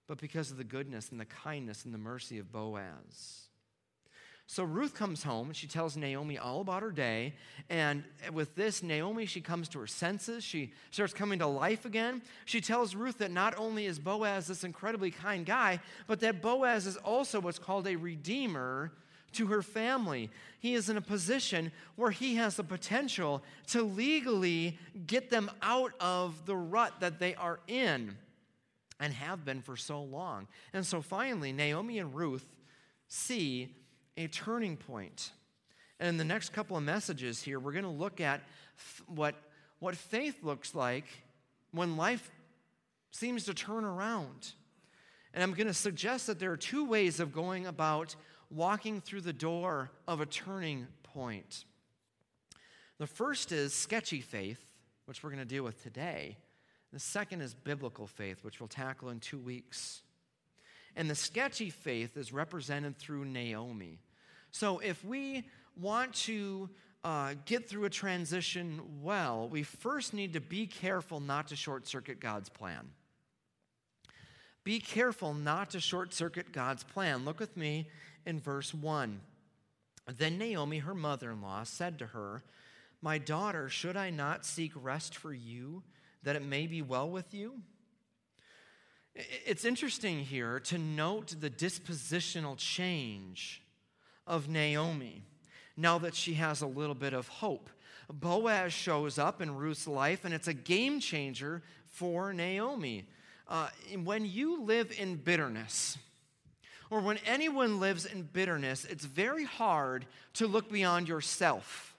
but 0.08 0.18
because 0.18 0.50
of 0.50 0.56
the 0.56 0.64
goodness 0.64 1.10
and 1.10 1.20
the 1.20 1.24
kindness 1.24 1.84
and 1.84 1.94
the 1.94 1.98
mercy 1.98 2.38
of 2.38 2.50
Boaz. 2.50 3.48
So 4.46 4.64
Ruth 4.64 4.94
comes 4.94 5.22
home 5.22 5.48
and 5.48 5.56
she 5.56 5.66
tells 5.66 5.96
Naomi 5.96 6.36
all 6.36 6.60
about 6.60 6.82
her 6.82 6.90
day. 6.90 7.34
And 7.70 8.04
with 8.32 8.54
this, 8.54 8.82
Naomi, 8.82 9.24
she 9.24 9.40
comes 9.40 9.68
to 9.70 9.78
her 9.78 9.86
senses. 9.86 10.44
She 10.44 10.72
starts 10.90 11.14
coming 11.14 11.38
to 11.38 11.46
life 11.46 11.84
again. 11.84 12.22
She 12.44 12.60
tells 12.60 12.94
Ruth 12.94 13.18
that 13.18 13.30
not 13.30 13.56
only 13.56 13.86
is 13.86 13.98
Boaz 13.98 14.48
this 14.48 14.64
incredibly 14.64 15.10
kind 15.10 15.46
guy, 15.46 15.80
but 16.06 16.20
that 16.20 16.42
Boaz 16.42 16.86
is 16.86 16.96
also 16.98 17.40
what's 17.40 17.58
called 17.58 17.86
a 17.86 17.96
redeemer 17.96 18.92
to 19.32 19.46
her 19.46 19.62
family. 19.62 20.30
He 20.60 20.74
is 20.74 20.90
in 20.90 20.96
a 20.96 21.02
position 21.02 21.72
where 21.96 22.10
he 22.10 22.34
has 22.36 22.56
the 22.56 22.64
potential 22.64 23.42
to 23.68 23.82
legally 23.82 24.78
get 25.06 25.30
them 25.30 25.50
out 25.62 25.92
of 26.00 26.44
the 26.44 26.56
rut 26.56 27.00
that 27.00 27.18
they 27.18 27.34
are 27.36 27.60
in 27.66 28.16
and 29.00 29.14
have 29.14 29.44
been 29.44 29.62
for 29.62 29.76
so 29.76 30.02
long. 30.02 30.46
And 30.72 30.86
so 30.86 31.00
finally, 31.00 31.52
Naomi 31.52 31.98
and 31.98 32.14
Ruth 32.14 32.46
see 33.08 33.74
a 34.16 34.28
turning 34.28 34.76
point. 34.76 35.30
And 36.00 36.08
in 36.08 36.16
the 36.16 36.24
next 36.24 36.52
couple 36.52 36.76
of 36.76 36.82
messages 36.82 37.42
here, 37.42 37.60
we're 37.60 37.72
going 37.72 37.84
to 37.84 37.90
look 37.90 38.20
at 38.20 38.40
f- 38.76 39.02
what, 39.06 39.34
what 39.78 39.96
faith 39.96 40.42
looks 40.42 40.74
like 40.74 41.06
when 41.70 41.96
life 41.96 42.30
seems 43.10 43.44
to 43.44 43.54
turn 43.54 43.84
around. 43.84 44.52
And 45.34 45.42
I'm 45.42 45.52
going 45.52 45.66
to 45.66 45.74
suggest 45.74 46.26
that 46.26 46.38
there 46.38 46.50
are 46.52 46.56
two 46.56 46.84
ways 46.84 47.20
of 47.20 47.32
going 47.32 47.66
about 47.66 48.16
walking 48.50 49.00
through 49.00 49.22
the 49.22 49.32
door 49.32 49.90
of 50.06 50.20
a 50.20 50.26
turning 50.26 50.86
point. 51.02 51.64
The 52.98 53.06
first 53.06 53.52
is 53.52 53.72
sketchy 53.72 54.20
faith, 54.20 54.62
which 55.06 55.22
we're 55.22 55.30
going 55.30 55.40
to 55.40 55.46
deal 55.46 55.64
with 55.64 55.82
today. 55.82 56.36
The 56.92 57.00
second 57.00 57.40
is 57.40 57.54
biblical 57.54 58.06
faith, 58.06 58.44
which 58.44 58.60
we'll 58.60 58.68
tackle 58.68 59.08
in 59.08 59.20
two 59.20 59.38
weeks. 59.38 60.02
And 60.96 61.08
the 61.08 61.14
sketchy 61.14 61.70
faith 61.70 62.16
is 62.16 62.32
represented 62.32 62.98
through 62.98 63.24
Naomi. 63.24 63.98
So 64.50 64.78
if 64.78 65.04
we 65.04 65.44
want 65.80 66.14
to 66.14 66.68
uh, 67.04 67.34
get 67.46 67.68
through 67.68 67.84
a 67.84 67.90
transition 67.90 68.80
well, 69.02 69.48
we 69.48 69.62
first 69.62 70.14
need 70.14 70.34
to 70.34 70.40
be 70.40 70.66
careful 70.66 71.20
not 71.20 71.48
to 71.48 71.56
short 71.56 71.88
circuit 71.88 72.20
God's 72.20 72.48
plan. 72.48 72.90
Be 74.64 74.78
careful 74.78 75.34
not 75.34 75.70
to 75.70 75.80
short 75.80 76.14
circuit 76.14 76.52
God's 76.52 76.84
plan. 76.84 77.24
Look 77.24 77.40
with 77.40 77.56
me 77.56 77.88
in 78.24 78.38
verse 78.38 78.72
1. 78.72 79.20
Then 80.06 80.38
Naomi, 80.38 80.78
her 80.78 80.94
mother 80.94 81.32
in 81.32 81.42
law, 81.42 81.64
said 81.64 81.98
to 81.98 82.06
her, 82.06 82.42
My 83.00 83.18
daughter, 83.18 83.68
should 83.68 83.96
I 83.96 84.10
not 84.10 84.44
seek 84.44 84.72
rest 84.74 85.16
for 85.16 85.32
you, 85.32 85.82
that 86.22 86.36
it 86.36 86.44
may 86.44 86.66
be 86.66 86.82
well 86.82 87.10
with 87.10 87.34
you? 87.34 87.62
It's 89.14 89.64
interesting 89.64 90.20
here 90.20 90.58
to 90.60 90.78
note 90.78 91.34
the 91.38 91.50
dispositional 91.50 92.56
change 92.56 93.62
of 94.26 94.48
Naomi 94.48 95.22
now 95.76 95.98
that 95.98 96.14
she 96.14 96.34
has 96.34 96.62
a 96.62 96.66
little 96.66 96.94
bit 96.94 97.12
of 97.12 97.28
hope. 97.28 97.68
Boaz 98.10 98.72
shows 98.72 99.18
up 99.18 99.40
in 99.40 99.54
Ruth's 99.54 99.86
life, 99.86 100.24
and 100.24 100.34
it's 100.34 100.48
a 100.48 100.54
game 100.54 101.00
changer 101.00 101.62
for 101.86 102.32
Naomi. 102.32 103.06
Uh, 103.48 103.68
when 104.02 104.24
you 104.24 104.62
live 104.62 104.92
in 104.98 105.16
bitterness, 105.16 105.98
or 106.90 107.00
when 107.00 107.18
anyone 107.26 107.80
lives 107.80 108.04
in 108.04 108.22
bitterness, 108.22 108.84
it's 108.84 109.04
very 109.04 109.44
hard 109.44 110.06
to 110.34 110.46
look 110.46 110.70
beyond 110.70 111.08
yourself. 111.08 111.94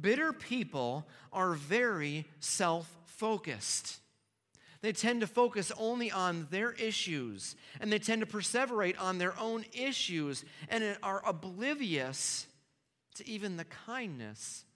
Bitter 0.00 0.32
people 0.32 1.06
are 1.32 1.52
very 1.52 2.26
self 2.40 2.90
focused. 3.04 3.98
They 4.84 4.92
tend 4.92 5.22
to 5.22 5.26
focus 5.26 5.72
only 5.78 6.10
on 6.10 6.46
their 6.50 6.72
issues 6.72 7.56
and 7.80 7.90
they 7.90 7.98
tend 7.98 8.20
to 8.20 8.26
perseverate 8.26 9.00
on 9.00 9.16
their 9.16 9.32
own 9.40 9.64
issues 9.72 10.44
and 10.68 10.98
are 11.02 11.22
oblivious 11.26 12.46
to 13.14 13.26
even 13.26 13.56
the 13.56 13.64
kindness 13.64 14.66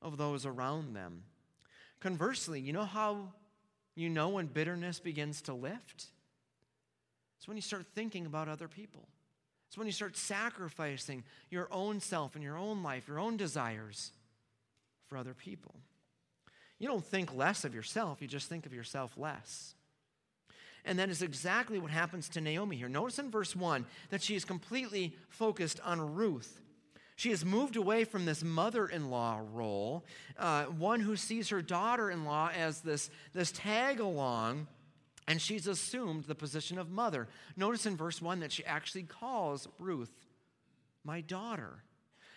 of 0.00 0.16
those 0.16 0.46
around 0.46 0.96
them. 0.96 1.24
Conversely, 2.00 2.60
you 2.60 2.72
know 2.72 2.86
how 2.86 3.34
you 3.94 4.08
know 4.08 4.30
when 4.30 4.46
bitterness 4.46 5.00
begins 5.00 5.42
to 5.42 5.52
lift? 5.52 6.06
It's 7.36 7.46
when 7.46 7.58
you 7.58 7.62
start 7.62 7.84
thinking 7.94 8.24
about 8.24 8.48
other 8.48 8.68
people. 8.68 9.06
It's 9.68 9.76
when 9.76 9.86
you 9.86 9.92
start 9.92 10.16
sacrificing 10.16 11.24
your 11.50 11.68
own 11.70 12.00
self 12.00 12.36
and 12.36 12.42
your 12.42 12.56
own 12.56 12.82
life, 12.82 13.06
your 13.06 13.20
own 13.20 13.36
desires 13.36 14.12
for 15.08 15.18
other 15.18 15.34
people. 15.34 15.74
You 16.80 16.88
don't 16.88 17.04
think 17.04 17.32
less 17.36 17.64
of 17.64 17.74
yourself, 17.74 18.20
you 18.20 18.26
just 18.26 18.48
think 18.48 18.66
of 18.66 18.74
yourself 18.74 19.12
less. 19.16 19.74
And 20.84 20.98
that 20.98 21.10
is 21.10 21.22
exactly 21.22 21.78
what 21.78 21.90
happens 21.90 22.28
to 22.30 22.40
Naomi 22.40 22.76
here. 22.76 22.88
Notice 22.88 23.18
in 23.18 23.30
verse 23.30 23.54
1 23.54 23.86
that 24.08 24.22
she 24.22 24.34
is 24.34 24.44
completely 24.44 25.14
focused 25.28 25.78
on 25.84 26.14
Ruth. 26.14 26.60
She 27.16 27.30
has 27.30 27.44
moved 27.44 27.76
away 27.76 28.04
from 28.04 28.24
this 28.24 28.42
mother 28.42 28.86
in 28.86 29.10
law 29.10 29.42
role, 29.52 30.06
uh, 30.38 30.64
one 30.64 31.00
who 31.00 31.16
sees 31.16 31.50
her 31.50 31.60
daughter 31.60 32.10
in 32.10 32.24
law 32.24 32.50
as 32.56 32.80
this, 32.80 33.10
this 33.34 33.52
tag 33.52 34.00
along 34.00 34.66
and 35.30 35.40
she's 35.40 35.68
assumed 35.68 36.24
the 36.24 36.34
position 36.34 36.76
of 36.76 36.90
mother. 36.90 37.28
Notice 37.56 37.86
in 37.86 37.96
verse 37.96 38.20
1 38.20 38.40
that 38.40 38.50
she 38.50 38.64
actually 38.64 39.04
calls 39.04 39.68
Ruth 39.78 40.10
my 41.04 41.20
daughter. 41.20 41.84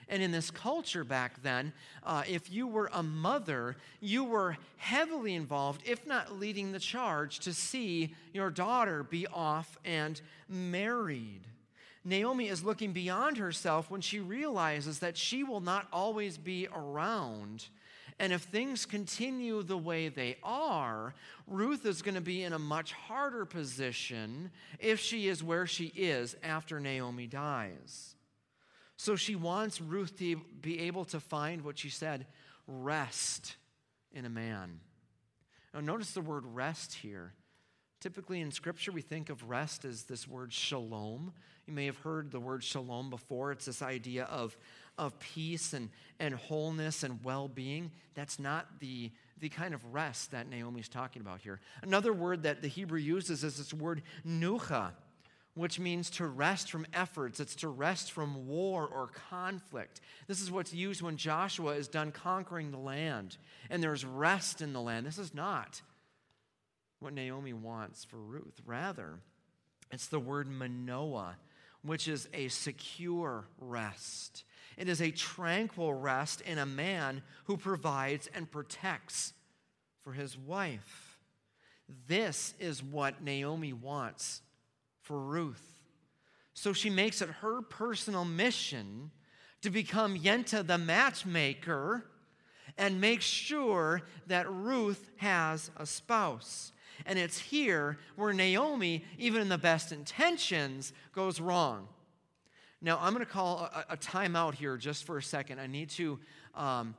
And 0.10 0.22
in 0.22 0.32
this 0.32 0.52
culture 0.52 1.04
back 1.04 1.42
then, 1.42 1.74
uh, 2.04 2.24
if 2.28 2.52
you 2.52 2.68
were 2.68 2.90
a 2.94 3.04
mother, 3.04 3.78
you 4.00 4.24
were 4.24 4.58
heavily 4.78 5.36
involved, 5.36 5.82
if 5.86 6.06
not 6.06 6.40
leading 6.40 6.72
the 6.72 6.80
charge, 6.80 7.40
to 7.40 7.54
see 7.54 8.14
your 8.34 8.50
daughter 8.50 9.04
be 9.04 9.28
off 9.28 9.78
and 9.86 10.22
married. 10.48 11.42
Naomi 12.06 12.50
is 12.50 12.64
looking 12.64 12.92
beyond 12.92 13.38
herself 13.38 13.90
when 13.90 14.02
she 14.02 14.20
realizes 14.20 15.00
that 15.00 15.18
she 15.18 15.44
will 15.44 15.62
not 15.62 15.88
always 15.92 16.38
be 16.38 16.68
around 16.76 17.68
and 18.20 18.32
if 18.32 18.44
things 18.44 18.86
continue 18.86 19.64
the 19.64 19.78
way 19.78 20.10
they 20.10 20.38
are, 20.44 21.14
Ruth 21.48 21.86
is 21.86 22.02
going 22.02 22.16
to 22.16 22.22
be 22.22 22.44
in 22.44 22.54
a 22.54 22.60
much 22.60 22.94
harder 22.94 23.46
position 23.46 24.52
if 24.80 25.00
she 25.00 25.28
is 25.28 25.44
where 25.44 25.68
she 25.68 25.88
is 25.96 26.36
after 26.44 26.80
Naomi 26.80 27.28
dies. 27.28 28.16
So 29.04 29.18
she 29.18 29.36
wants 29.36 29.82
Ruth 29.82 30.18
to 30.20 30.38
be 30.62 30.80
able 30.84 31.04
to 31.04 31.20
find 31.20 31.66
what 31.66 31.78
she 31.78 31.90
said 31.90 32.26
rest 32.68 33.58
in 34.14 34.24
a 34.24 34.30
man. 34.30 34.80
Now, 35.74 35.82
notice 35.82 36.12
the 36.12 36.22
word 36.22 36.46
rest 36.46 36.94
here. 36.94 37.34
Typically 38.00 38.40
in 38.40 38.50
Scripture, 38.50 38.94
we 38.94 39.02
think 39.02 39.30
of 39.30 39.50
rest 39.50 39.84
as 39.84 40.04
this 40.04 40.26
word 40.26 40.54
shalom. 40.54 41.34
You 41.68 41.74
may 41.74 41.86
have 41.86 41.98
heard 41.98 42.32
the 42.32 42.40
word 42.40 42.64
shalom 42.64 43.10
before. 43.10 43.52
It's 43.52 43.66
this 43.66 43.82
idea 43.82 44.24
of 44.24 44.58
of 44.98 45.18
peace 45.20 45.74
and, 45.74 45.90
and 46.20 46.36
wholeness 46.36 47.04
and 47.04 47.24
well 47.24 47.48
being. 47.48 47.92
That's 48.14 48.40
not 48.40 48.80
the, 48.80 49.12
the 49.40 49.50
kind 49.50 49.74
of 49.74 49.84
rest 49.94 50.32
that 50.32 50.48
Naomi's 50.48 50.88
talking 50.88 51.22
about 51.22 51.42
here. 51.42 51.60
Another 51.82 52.14
word 52.14 52.44
that 52.44 52.62
the 52.62 52.68
Hebrew 52.68 53.00
uses 53.00 53.44
is 53.44 53.58
this 53.58 53.74
word 53.74 54.04
nucha, 54.24 54.92
which 55.56 55.80
means 55.80 56.10
to 56.10 56.26
rest 56.26 56.72
from 56.72 56.86
efforts. 56.94 57.40
It's 57.40 57.56
to 57.58 57.68
rest 57.68 58.12
from 58.12 58.48
war 58.48 58.88
or 58.88 59.08
conflict. 59.30 60.02
This 60.28 60.42
is 60.42 60.50
what's 60.50 60.74
used 60.74 61.02
when 61.02 61.18
Joshua 61.18 61.74
is 61.76 61.88
done 61.88 62.12
conquering 62.12 62.72
the 62.72 62.80
land 62.80 63.38
and 63.70 63.82
there's 63.82 64.04
rest 64.04 64.62
in 64.62 64.74
the 64.74 64.82
land. 64.82 65.06
This 65.06 65.20
is 65.20 65.34
not 65.34 65.82
what 67.00 67.14
Naomi 67.14 67.54
wants 67.54 68.04
for 68.04 68.18
Ruth. 68.18 68.62
Rather, 68.66 69.20
it's 69.92 70.08
the 70.08 70.20
word 70.20 70.48
manoah, 70.48 71.38
which 71.84 72.08
is 72.08 72.28
a 72.34 72.48
secure 72.48 73.46
rest. 73.60 74.44
It 74.76 74.90
is 74.90 75.02
a 75.02 75.12
tranquil 75.12 75.94
rest 75.94 76.42
in 76.42 76.58
a 76.58 76.66
man 76.66 77.22
who 77.44 77.58
provides 77.58 78.28
and 78.34 78.50
protects 78.50 79.34
for 80.04 80.14
his 80.14 80.36
wife. 80.36 81.20
This 82.08 82.56
is 82.60 82.82
what 82.82 83.22
Naomi 83.22 83.74
wants 83.74 84.42
for 85.04 85.20
Ruth. 85.20 85.76
So 86.54 86.74
she 86.74 86.90
makes 86.90 87.22
it 87.22 87.30
her 87.30 87.62
personal 87.62 88.26
mission 88.26 89.12
to 89.62 89.70
become 89.70 90.18
Yenta 90.18 90.66
the 90.66 90.78
matchmaker 90.78 92.06
and 92.78 93.00
make 93.00 93.22
sure 93.22 94.02
that 94.28 94.52
Ruth 94.52 95.10
has 95.18 95.72
a 95.78 95.86
spouse. 95.86 96.72
And 97.06 97.20
it's 97.20 97.38
here 97.38 97.98
where 98.16 98.34
Naomi, 98.34 99.04
even 99.18 99.42
in 99.42 99.50
the 99.50 99.58
best 99.58 99.92
intentions, 99.92 100.94
goes 101.14 101.40
wrong. 101.40 101.88
Now, 102.82 103.00
I'm 103.02 103.14
going 103.14 103.26
to 103.26 103.32
call 103.32 103.60
a, 103.60 103.94
a 103.94 103.98
timeout 103.98 104.56
here 104.56 104.78
just 104.78 105.06
for 105.06 105.18
a 105.18 105.24
second. 105.24 105.60
I 105.60 105.68
need 105.68 105.90
to 105.92 106.20
um, 106.56 106.96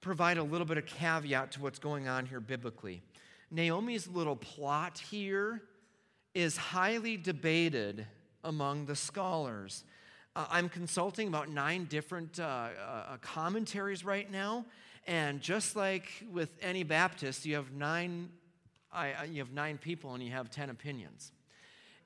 provide 0.00 0.38
a 0.38 0.42
little 0.42 0.66
bit 0.66 0.78
of 0.78 0.86
caveat 0.86 1.52
to 1.52 1.62
what's 1.62 1.78
going 1.78 2.06
on 2.08 2.26
here 2.26 2.40
biblically. 2.40 3.02
Naomi's 3.50 4.08
little 4.08 4.36
plot 4.36 4.98
here 4.98 5.62
is 6.36 6.58
highly 6.58 7.16
debated 7.16 8.06
among 8.44 8.84
the 8.84 8.94
scholars. 8.94 9.84
Uh, 10.36 10.44
I'm 10.50 10.68
consulting 10.68 11.28
about 11.28 11.48
nine 11.48 11.86
different 11.86 12.38
uh, 12.38 12.42
uh, 12.44 13.16
commentaries 13.22 14.04
right 14.04 14.30
now, 14.30 14.66
and 15.06 15.40
just 15.40 15.76
like 15.76 16.04
with 16.30 16.50
any 16.60 16.82
Baptist, 16.82 17.46
you 17.46 17.54
have 17.54 17.72
nine, 17.72 18.28
I, 18.92 19.24
you 19.24 19.38
have 19.38 19.52
nine 19.52 19.78
people 19.78 20.12
and 20.12 20.22
you 20.22 20.30
have 20.32 20.50
ten 20.50 20.68
opinions. 20.68 21.32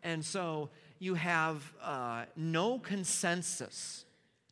And 0.04 0.24
so 0.24 0.70
you 1.00 1.14
have 1.14 1.72
uh, 1.82 2.26
no 2.36 2.78
consensus 2.78 4.04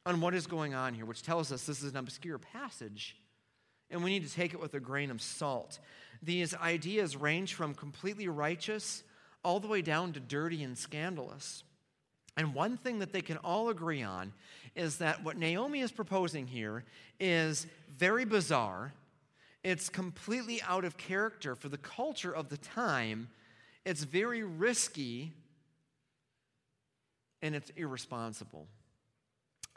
on 0.04 0.20
what 0.20 0.35
is 0.35 0.49
going 0.49 0.75
on 0.75 0.92
here, 0.92 1.06
which 1.06 1.23
tells 1.23 1.52
us 1.52 1.66
this 1.66 1.85
is 1.85 1.92
an 1.92 1.99
obscure 1.99 2.38
passage, 2.38 3.16
and 3.92 4.02
we 4.02 4.11
need 4.11 4.26
to 4.26 4.35
take 4.35 4.54
it 4.54 4.61
with 4.61 4.75
a 4.75 4.80
grain 4.80 5.12
of 5.12 5.23
salt. 5.23 5.78
These 6.20 6.52
ideas 6.52 7.16
range 7.16 7.54
from 7.54 7.75
completely 7.75 8.26
righteous 8.26 9.04
all 9.45 9.61
the 9.61 9.68
way 9.68 9.83
down 9.83 10.12
to 10.12 10.21
dirty 10.21 10.62
and 10.62 10.76
scandalous. 10.76 11.62
And 12.37 12.54
one 12.54 12.76
thing 12.76 13.00
that 13.00 13.12
they 13.12 13.23
can 13.23 13.37
all 13.38 13.68
agree 13.68 14.02
on 14.02 14.33
is 14.76 14.99
that 14.99 15.25
what 15.25 15.37
Naomi 15.37 15.80
is 15.80 15.90
proposing 15.90 16.47
here 16.47 16.85
is 17.18 17.66
very 17.97 18.25
bizarre. 18.25 18.92
It's 19.64 19.88
completely 19.88 20.62
out 20.62 20.85
of 20.85 20.97
character 20.97 21.54
for 21.54 21.68
the 21.68 21.78
culture 21.78 22.33
of 22.35 22.49
the 22.49 22.59
time. 22.59 23.28
It's 23.85 24.04
very 24.04 24.45
risky 24.45 25.33
and 27.42 27.54
it's 27.54 27.71
irresponsible. 27.76 28.66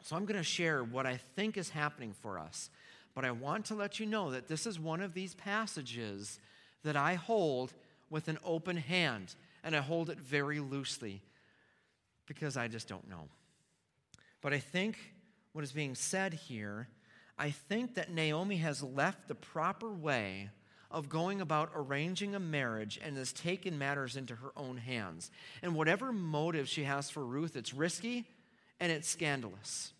So 0.02 0.16
I'm 0.16 0.24
going 0.24 0.38
to 0.38 0.44
share 0.44 0.82
what 0.82 1.06
I 1.06 1.18
think 1.36 1.56
is 1.56 1.70
happening 1.70 2.12
for 2.12 2.38
us. 2.38 2.70
But 3.14 3.24
I 3.24 3.30
want 3.30 3.66
to 3.66 3.74
let 3.74 4.00
you 4.00 4.06
know 4.06 4.30
that 4.30 4.48
this 4.48 4.66
is 4.66 4.78
one 4.80 5.00
of 5.00 5.14
these 5.14 5.34
passages 5.34 6.40
that 6.82 6.96
I 6.96 7.14
hold 7.14 7.72
with 8.10 8.28
an 8.28 8.38
open 8.44 8.76
hand, 8.76 9.34
and 9.64 9.76
I 9.76 9.80
hold 9.80 10.10
it 10.10 10.18
very 10.18 10.60
loosely 10.60 11.22
because 12.26 12.56
I 12.56 12.68
just 12.68 12.88
don't 12.88 13.08
know. 13.08 13.28
But 14.40 14.52
I 14.52 14.58
think 14.58 14.98
what 15.52 15.64
is 15.64 15.72
being 15.72 15.94
said 15.94 16.34
here, 16.34 16.88
I 17.38 17.50
think 17.50 17.94
that 17.94 18.10
Naomi 18.10 18.56
has 18.56 18.82
left 18.82 19.28
the 19.28 19.34
proper 19.34 19.90
way 19.92 20.50
of 20.90 21.08
going 21.08 21.40
about 21.40 21.72
arranging 21.74 22.34
a 22.34 22.40
marriage 22.40 23.00
and 23.02 23.16
has 23.16 23.32
taken 23.32 23.78
matters 23.78 24.16
into 24.16 24.34
her 24.34 24.52
own 24.56 24.76
hands. 24.76 25.30
And 25.62 25.74
whatever 25.74 26.12
motive 26.12 26.68
she 26.68 26.84
has 26.84 27.08
for 27.08 27.24
Ruth, 27.24 27.56
it's 27.56 27.72
risky 27.72 28.26
and 28.78 28.92
it's 28.92 29.08
scandalous. 29.08 29.92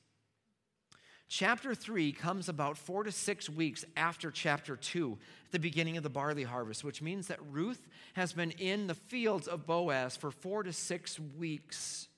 Chapter 1.35 1.75
3 1.75 2.13
comes 2.13 2.51
about 2.51 2.77
four 2.77 3.05
to 3.05 3.11
six 3.11 3.49
weeks 3.49 3.87
after 3.97 4.31
chapter 4.31 4.77
2, 4.77 5.17
at 5.47 5.53
the 5.53 5.59
beginning 5.59 5.97
of 5.97 6.03
the 6.03 6.11
barley 6.11 6.43
harvest, 6.43 6.85
which 6.85 7.01
means 7.01 7.29
that 7.29 7.39
Ruth 7.51 7.89
has 8.13 8.35
been 8.35 8.51
in 8.51 8.87
the 8.87 8.95
fields 8.95 9.49
of 9.49 9.67
Boaz 9.67 10.15
for 10.15 10.31
four 10.31 10.63
to 10.63 10.75
six 10.75 11.19
weeks. 11.19 12.09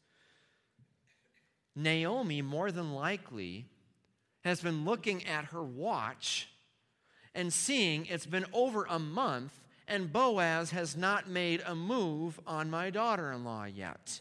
Naomi, 1.76 2.42
more 2.42 2.72
than 2.72 2.92
likely, 2.92 3.66
has 4.42 4.60
been 4.60 4.84
looking 4.84 5.24
at 5.26 5.44
her 5.44 5.62
watch 5.62 6.48
and 7.36 7.52
seeing 7.52 8.06
it's 8.06 8.26
been 8.26 8.46
over 8.52 8.84
a 8.90 8.98
month 8.98 9.60
and 9.86 10.12
Boaz 10.12 10.72
has 10.72 10.96
not 10.96 11.28
made 11.28 11.62
a 11.64 11.76
move 11.76 12.40
on 12.48 12.68
my 12.68 12.90
daughter 12.90 13.30
in 13.30 13.44
law 13.44 13.64
yet. 13.64 14.20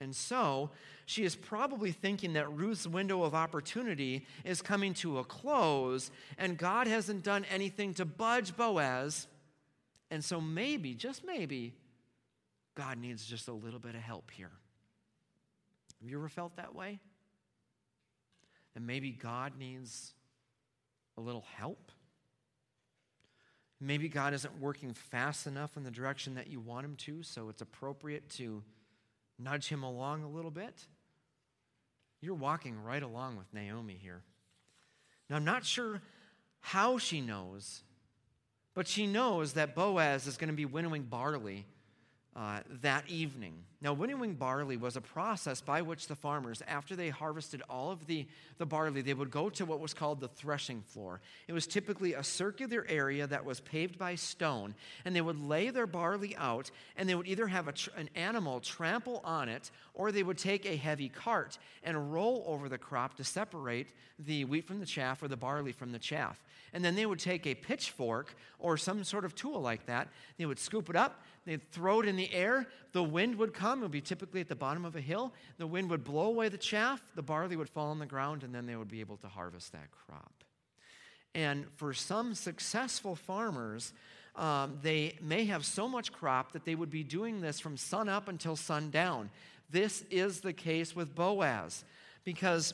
And 0.00 0.14
so 0.14 0.70
she 1.06 1.24
is 1.24 1.34
probably 1.34 1.90
thinking 1.90 2.34
that 2.34 2.52
Ruth's 2.52 2.86
window 2.86 3.24
of 3.24 3.34
opportunity 3.34 4.26
is 4.44 4.62
coming 4.62 4.94
to 4.94 5.18
a 5.18 5.24
close 5.24 6.10
and 6.38 6.56
God 6.56 6.86
hasn't 6.86 7.24
done 7.24 7.44
anything 7.50 7.94
to 7.94 8.04
budge 8.04 8.56
Boaz. 8.56 9.26
And 10.10 10.24
so 10.24 10.40
maybe, 10.40 10.94
just 10.94 11.24
maybe, 11.24 11.74
God 12.74 12.98
needs 12.98 13.26
just 13.26 13.48
a 13.48 13.52
little 13.52 13.80
bit 13.80 13.96
of 13.96 14.00
help 14.00 14.30
here. 14.30 14.52
Have 16.00 16.08
you 16.08 16.16
ever 16.18 16.28
felt 16.28 16.56
that 16.56 16.74
way? 16.74 17.00
And 18.76 18.86
maybe 18.86 19.10
God 19.10 19.54
needs 19.58 20.14
a 21.16 21.20
little 21.20 21.44
help? 21.56 21.90
Maybe 23.80 24.08
God 24.08 24.32
isn't 24.34 24.60
working 24.60 24.94
fast 24.94 25.48
enough 25.48 25.76
in 25.76 25.82
the 25.82 25.90
direction 25.90 26.36
that 26.36 26.48
you 26.48 26.60
want 26.60 26.84
Him 26.84 26.94
to, 26.96 27.22
so 27.24 27.48
it's 27.48 27.62
appropriate 27.62 28.28
to 28.30 28.62
nudge 29.38 29.68
Him 29.68 29.82
along 29.82 30.22
a 30.22 30.28
little 30.28 30.50
bit. 30.50 30.86
You're 32.20 32.34
walking 32.34 32.82
right 32.82 33.02
along 33.02 33.36
with 33.36 33.52
Naomi 33.52 33.98
here. 34.00 34.22
Now, 35.30 35.36
I'm 35.36 35.44
not 35.44 35.64
sure 35.64 36.00
how 36.60 36.98
she 36.98 37.20
knows, 37.20 37.82
but 38.74 38.88
she 38.88 39.06
knows 39.06 39.52
that 39.52 39.74
Boaz 39.74 40.26
is 40.26 40.36
going 40.36 40.50
to 40.50 40.56
be 40.56 40.64
winnowing 40.64 41.04
barley 41.04 41.66
uh, 42.36 42.60
that 42.82 43.04
evening. 43.08 43.54
Now, 43.80 43.92
winnowing 43.92 44.34
barley 44.34 44.76
was 44.76 44.96
a 44.96 45.00
process 45.00 45.60
by 45.60 45.82
which 45.82 46.08
the 46.08 46.16
farmers, 46.16 46.62
after 46.66 46.96
they 46.96 47.10
harvested 47.10 47.62
all 47.70 47.90
of 47.92 48.06
the, 48.06 48.26
the 48.58 48.66
barley, 48.66 49.02
they 49.02 49.14
would 49.14 49.30
go 49.30 49.48
to 49.50 49.64
what 49.64 49.78
was 49.78 49.94
called 49.94 50.20
the 50.20 50.28
threshing 50.28 50.82
floor. 50.82 51.20
It 51.46 51.52
was 51.52 51.66
typically 51.66 52.14
a 52.14 52.24
circular 52.24 52.84
area 52.88 53.26
that 53.28 53.44
was 53.44 53.60
paved 53.60 53.98
by 53.98 54.16
stone, 54.16 54.74
and 55.04 55.14
they 55.14 55.20
would 55.20 55.40
lay 55.40 55.70
their 55.70 55.86
barley 55.86 56.36
out, 56.36 56.70
and 56.96 57.08
they 57.08 57.14
would 57.14 57.28
either 57.28 57.46
have 57.46 57.72
tr- 57.74 57.90
an 57.96 58.10
animal 58.16 58.60
trample 58.60 59.20
on 59.24 59.48
it, 59.48 59.70
or 59.94 60.10
they 60.10 60.24
would 60.24 60.38
take 60.38 60.66
a 60.66 60.76
heavy 60.76 61.08
cart 61.08 61.58
and 61.84 62.12
roll 62.12 62.44
over 62.46 62.68
the 62.68 62.78
crop 62.78 63.16
to 63.16 63.24
separate 63.24 63.88
the 64.18 64.44
wheat 64.44 64.66
from 64.66 64.80
the 64.80 64.86
chaff 64.86 65.22
or 65.22 65.28
the 65.28 65.36
barley 65.36 65.72
from 65.72 65.92
the 65.92 65.98
chaff. 65.98 66.42
And 66.72 66.84
then 66.84 66.96
they 66.96 67.06
would 67.06 67.20
take 67.20 67.46
a 67.46 67.54
pitchfork 67.54 68.34
or 68.58 68.76
some 68.76 69.04
sort 69.04 69.24
of 69.24 69.34
tool 69.34 69.60
like 69.60 69.86
that, 69.86 70.08
they 70.36 70.46
would 70.46 70.58
scoop 70.58 70.90
it 70.90 70.96
up, 70.96 71.22
they'd 71.48 71.70
throw 71.72 72.00
it 72.00 72.06
in 72.06 72.16
the 72.16 72.32
air, 72.32 72.66
the 72.92 73.02
wind 73.02 73.36
would 73.36 73.54
come, 73.54 73.80
it 73.80 73.82
would 73.82 73.90
be 73.90 74.00
typically 74.00 74.40
at 74.40 74.48
the 74.48 74.56
bottom 74.56 74.84
of 74.84 74.96
a 74.96 75.00
hill, 75.00 75.32
the 75.56 75.66
wind 75.66 75.88
would 75.90 76.04
blow 76.04 76.26
away 76.26 76.48
the 76.48 76.58
chaff, 76.58 77.00
the 77.14 77.22
barley 77.22 77.56
would 77.56 77.68
fall 77.68 77.90
on 77.90 77.98
the 77.98 78.06
ground, 78.06 78.44
and 78.44 78.54
then 78.54 78.66
they 78.66 78.76
would 78.76 78.88
be 78.88 79.00
able 79.00 79.16
to 79.18 79.28
harvest 79.28 79.72
that 79.72 79.90
crop. 79.90 80.32
And 81.34 81.66
for 81.76 81.92
some 81.92 82.34
successful 82.34 83.14
farmers, 83.14 83.92
um, 84.36 84.78
they 84.82 85.18
may 85.20 85.44
have 85.46 85.64
so 85.64 85.88
much 85.88 86.12
crop 86.12 86.52
that 86.52 86.64
they 86.64 86.74
would 86.74 86.90
be 86.90 87.02
doing 87.02 87.40
this 87.40 87.60
from 87.60 87.76
sun 87.76 88.08
up 88.08 88.28
until 88.28 88.56
sundown. 88.56 89.30
This 89.70 90.04
is 90.10 90.40
the 90.40 90.52
case 90.52 90.94
with 90.94 91.14
Boaz 91.14 91.84
because 92.24 92.72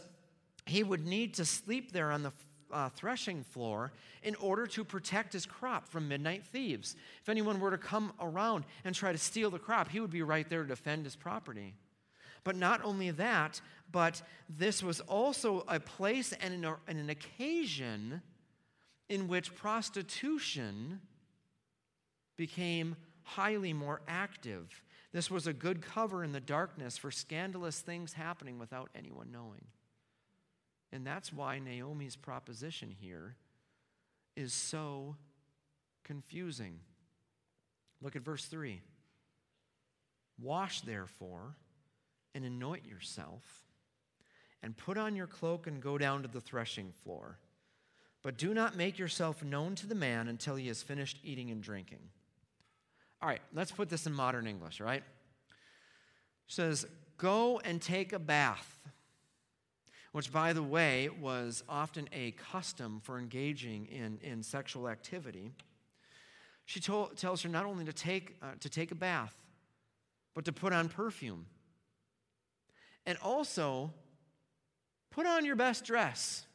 he 0.66 0.82
would 0.82 1.06
need 1.06 1.34
to 1.34 1.44
sleep 1.44 1.92
there 1.92 2.10
on 2.10 2.22
the 2.22 2.32
uh, 2.74 2.88
threshing 2.90 3.42
floor 3.42 3.92
in 4.22 4.34
order 4.34 4.66
to 4.66 4.84
protect 4.84 5.32
his 5.32 5.46
crop 5.46 5.88
from 5.88 6.08
midnight 6.08 6.44
thieves. 6.44 6.96
If 7.22 7.28
anyone 7.28 7.60
were 7.60 7.70
to 7.70 7.78
come 7.78 8.12
around 8.20 8.64
and 8.84 8.94
try 8.94 9.12
to 9.12 9.18
steal 9.18 9.50
the 9.50 9.58
crop, 9.58 9.88
he 9.88 10.00
would 10.00 10.10
be 10.10 10.22
right 10.22 10.48
there 10.48 10.62
to 10.62 10.68
defend 10.68 11.04
his 11.04 11.16
property. 11.16 11.74
But 12.42 12.56
not 12.56 12.84
only 12.84 13.10
that, 13.12 13.60
but 13.90 14.20
this 14.48 14.82
was 14.82 15.00
also 15.00 15.64
a 15.68 15.80
place 15.80 16.32
and 16.32 16.64
an, 16.64 16.74
and 16.88 16.98
an 16.98 17.08
occasion 17.08 18.20
in 19.08 19.28
which 19.28 19.54
prostitution 19.54 21.00
became 22.36 22.96
highly 23.22 23.72
more 23.72 24.02
active. 24.08 24.82
This 25.12 25.30
was 25.30 25.46
a 25.46 25.52
good 25.52 25.80
cover 25.80 26.24
in 26.24 26.32
the 26.32 26.40
darkness 26.40 26.98
for 26.98 27.10
scandalous 27.10 27.80
things 27.80 28.14
happening 28.14 28.58
without 28.58 28.90
anyone 28.96 29.30
knowing. 29.30 29.64
And 30.94 31.04
that's 31.04 31.32
why 31.32 31.58
Naomi's 31.58 32.14
proposition 32.14 32.88
here 32.88 33.34
is 34.36 34.54
so 34.54 35.16
confusing. 36.04 36.78
Look 38.00 38.14
at 38.14 38.22
verse 38.22 38.44
3. 38.44 38.80
Wash, 40.40 40.82
therefore, 40.82 41.56
and 42.32 42.44
anoint 42.44 42.86
yourself, 42.86 43.42
and 44.62 44.76
put 44.76 44.96
on 44.96 45.16
your 45.16 45.26
cloak 45.26 45.66
and 45.66 45.82
go 45.82 45.98
down 45.98 46.22
to 46.22 46.28
the 46.28 46.40
threshing 46.40 46.92
floor. 47.02 47.38
But 48.22 48.38
do 48.38 48.54
not 48.54 48.76
make 48.76 48.96
yourself 48.96 49.42
known 49.42 49.74
to 49.76 49.88
the 49.88 49.96
man 49.96 50.28
until 50.28 50.54
he 50.54 50.68
has 50.68 50.80
finished 50.80 51.18
eating 51.24 51.50
and 51.50 51.60
drinking. 51.60 52.08
All 53.20 53.28
right, 53.28 53.42
let's 53.52 53.72
put 53.72 53.88
this 53.88 54.06
in 54.06 54.12
modern 54.12 54.46
English, 54.46 54.80
right? 54.80 55.02
It 55.02 55.04
says, 56.46 56.86
Go 57.16 57.60
and 57.64 57.82
take 57.82 58.12
a 58.12 58.18
bath 58.20 58.78
which, 60.14 60.30
by 60.30 60.52
the 60.52 60.62
way, 60.62 61.08
was 61.20 61.64
often 61.68 62.08
a 62.12 62.30
custom 62.52 63.00
for 63.02 63.18
engaging 63.18 63.84
in, 63.86 64.16
in 64.22 64.44
sexual 64.44 64.88
activity, 64.88 65.50
she 66.66 66.78
told, 66.78 67.16
tells 67.16 67.42
her 67.42 67.48
not 67.48 67.66
only 67.66 67.84
to 67.84 67.92
take, 67.92 68.36
uh, 68.40 68.52
to 68.60 68.68
take 68.68 68.92
a 68.92 68.94
bath, 68.94 69.34
but 70.32 70.44
to 70.44 70.52
put 70.52 70.72
on 70.72 70.88
perfume. 70.88 71.46
And 73.04 73.18
also, 73.24 73.92
put 75.10 75.26
on 75.26 75.44
your 75.44 75.56
best 75.56 75.84
dress. 75.84 76.46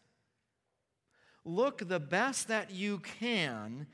Look 1.43 1.85
the 1.85 1.99
best 1.99 2.47
that 2.47 2.71
you 2.71 2.99
can. 2.99 3.87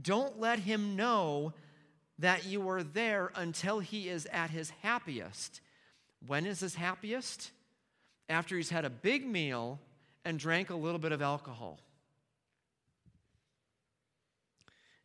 Don't 0.00 0.40
let 0.40 0.60
him 0.60 0.96
know 0.96 1.52
that 2.18 2.46
you 2.46 2.66
are 2.70 2.82
there 2.82 3.32
until 3.36 3.80
he 3.80 4.08
is 4.08 4.24
at 4.32 4.48
his 4.48 4.70
happiest. 4.80 5.60
When 6.26 6.46
is 6.46 6.60
his 6.60 6.76
happiest? 6.76 7.50
After 8.30 8.56
he's 8.56 8.70
had 8.70 8.84
a 8.84 8.90
big 8.90 9.26
meal 9.26 9.78
and 10.24 10.38
drank 10.38 10.70
a 10.70 10.74
little 10.74 10.98
bit 10.98 11.12
of 11.12 11.20
alcohol. 11.20 11.80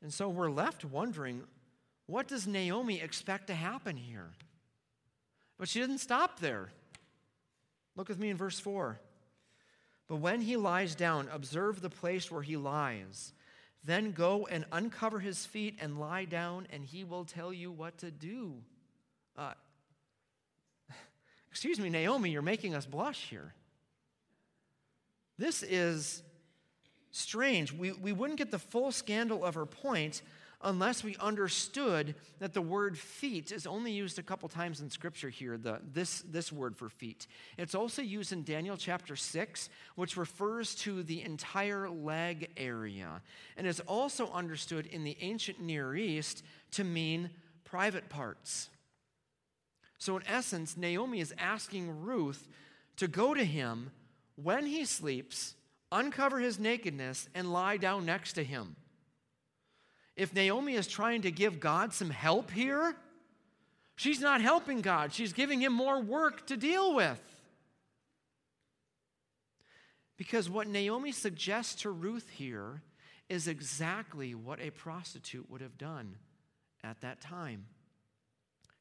And 0.02 0.14
so 0.14 0.30
we're 0.30 0.52
left 0.52 0.86
wondering 0.86 1.44
what 2.08 2.28
does 2.28 2.46
Naomi 2.46 3.02
expect 3.02 3.48
to 3.48 3.56
happen 3.56 3.98
here? 3.98 4.30
But 5.58 5.68
she 5.68 5.80
didn't 5.80 5.98
stop 5.98 6.40
there. 6.40 6.70
Look 7.96 8.10
with 8.10 8.20
me 8.20 8.30
in 8.30 8.38
verse 8.38 8.60
4. 8.60 9.00
But 10.08 10.18
when 10.18 10.42
he 10.42 10.58
lies 10.58 10.94
down, 10.94 11.28
observe 11.32 11.82
the 11.82 11.90
place 11.90 12.30
where 12.30 12.44
he 12.44 12.58
lies. 12.58 13.34
Then 13.84 14.12
go 14.12 14.46
and 14.46 14.66
uncover 14.72 15.20
his 15.20 15.46
feet 15.46 15.78
and 15.80 16.00
lie 16.00 16.26
down, 16.26 16.68
and 16.72 16.86
he 16.86 17.04
will 17.04 17.26
tell 17.26 17.52
you 17.52 17.72
what 17.72 17.98
to 18.00 18.12
do. 18.12 18.54
Uh, 19.36 19.54
Excuse 21.56 21.80
me, 21.80 21.90
Naomi, 21.90 22.32
you're 22.32 22.42
making 22.42 22.76
us 22.76 22.86
blush 22.86 23.30
here. 23.30 23.54
This 25.38 25.64
is 25.64 26.22
strange. 27.12 27.72
We, 27.72 27.94
we 27.94 28.12
wouldn't 28.12 28.38
get 28.38 28.52
the 28.52 28.60
full 28.60 28.92
scandal 28.92 29.46
of 29.46 29.56
her 29.56 29.66
point 29.66 30.22
unless 30.62 31.02
we 31.02 31.16
understood 31.16 32.14
that 32.40 32.54
the 32.54 32.62
word 32.62 32.98
feet 32.98 33.54
is 33.54 33.66
only 33.66 33.94
used 33.94 34.20
a 34.20 34.22
couple 34.22 34.50
times 34.50 34.82
in 34.82 34.90
Scripture 34.90 35.30
here, 35.30 35.58
the, 35.58 35.80
this, 35.94 36.24
this 36.24 36.52
word 36.52 36.76
for 36.76 36.90
feet. 36.90 37.26
It's 37.58 37.74
also 37.74 38.02
used 38.02 38.34
in 38.34 38.44
Daniel 38.44 38.76
chapter 38.76 39.16
6, 39.16 39.70
which 39.96 40.18
refers 40.18 40.76
to 40.76 41.04
the 41.04 41.22
entire 41.22 41.90
leg 41.90 42.50
area. 42.58 43.22
And 43.56 43.66
is 43.66 43.80
also 43.80 44.30
understood 44.34 44.88
in 44.88 45.06
the 45.06 45.16
ancient 45.22 45.62
Near 45.62 45.96
East 45.96 46.44
to 46.72 46.84
mean 46.84 47.30
private 47.64 48.10
parts. 48.10 48.68
So, 49.98 50.18
in 50.18 50.24
essence, 50.28 50.76
Naomi 50.76 51.20
is 51.20 51.34
asking 51.38 52.02
Ruth 52.04 52.48
to 52.98 53.08
go 53.08 53.34
to 53.34 53.44
him 53.44 53.92
when 54.36 54.66
he 54.66 54.86
sleeps, 54.86 55.56
uncover 55.92 56.40
his 56.40 56.60
nakedness, 56.60 57.30
and 57.34 57.52
lie 57.52 57.78
down 57.78 58.06
next 58.06 58.34
to 58.34 58.44
him. 58.44 58.76
If 60.16 60.34
Naomi 60.34 60.76
is 60.76 60.88
trying 60.88 61.24
to 61.24 61.32
give 61.32 61.60
God 61.60 61.94
some 61.94 62.10
help 62.10 62.52
here, 62.52 62.96
she's 63.96 64.22
not 64.22 64.42
helping 64.42 64.82
God. 64.82 65.14
She's 65.14 65.34
giving 65.34 65.62
him 65.62 65.74
more 65.74 66.02
work 66.02 66.48
to 66.48 66.58
deal 66.58 66.96
with. 66.96 67.22
Because 70.18 70.50
what 70.50 70.68
Naomi 70.68 71.12
suggests 71.12 71.82
to 71.82 71.90
Ruth 71.90 72.30
here 72.30 72.82
is 73.28 73.48
exactly 73.48 74.34
what 74.34 74.62
a 74.62 74.70
prostitute 74.70 75.50
would 75.50 75.62
have 75.62 75.78
done 75.78 76.16
at 76.84 77.02
that 77.02 77.20
time. 77.20 77.66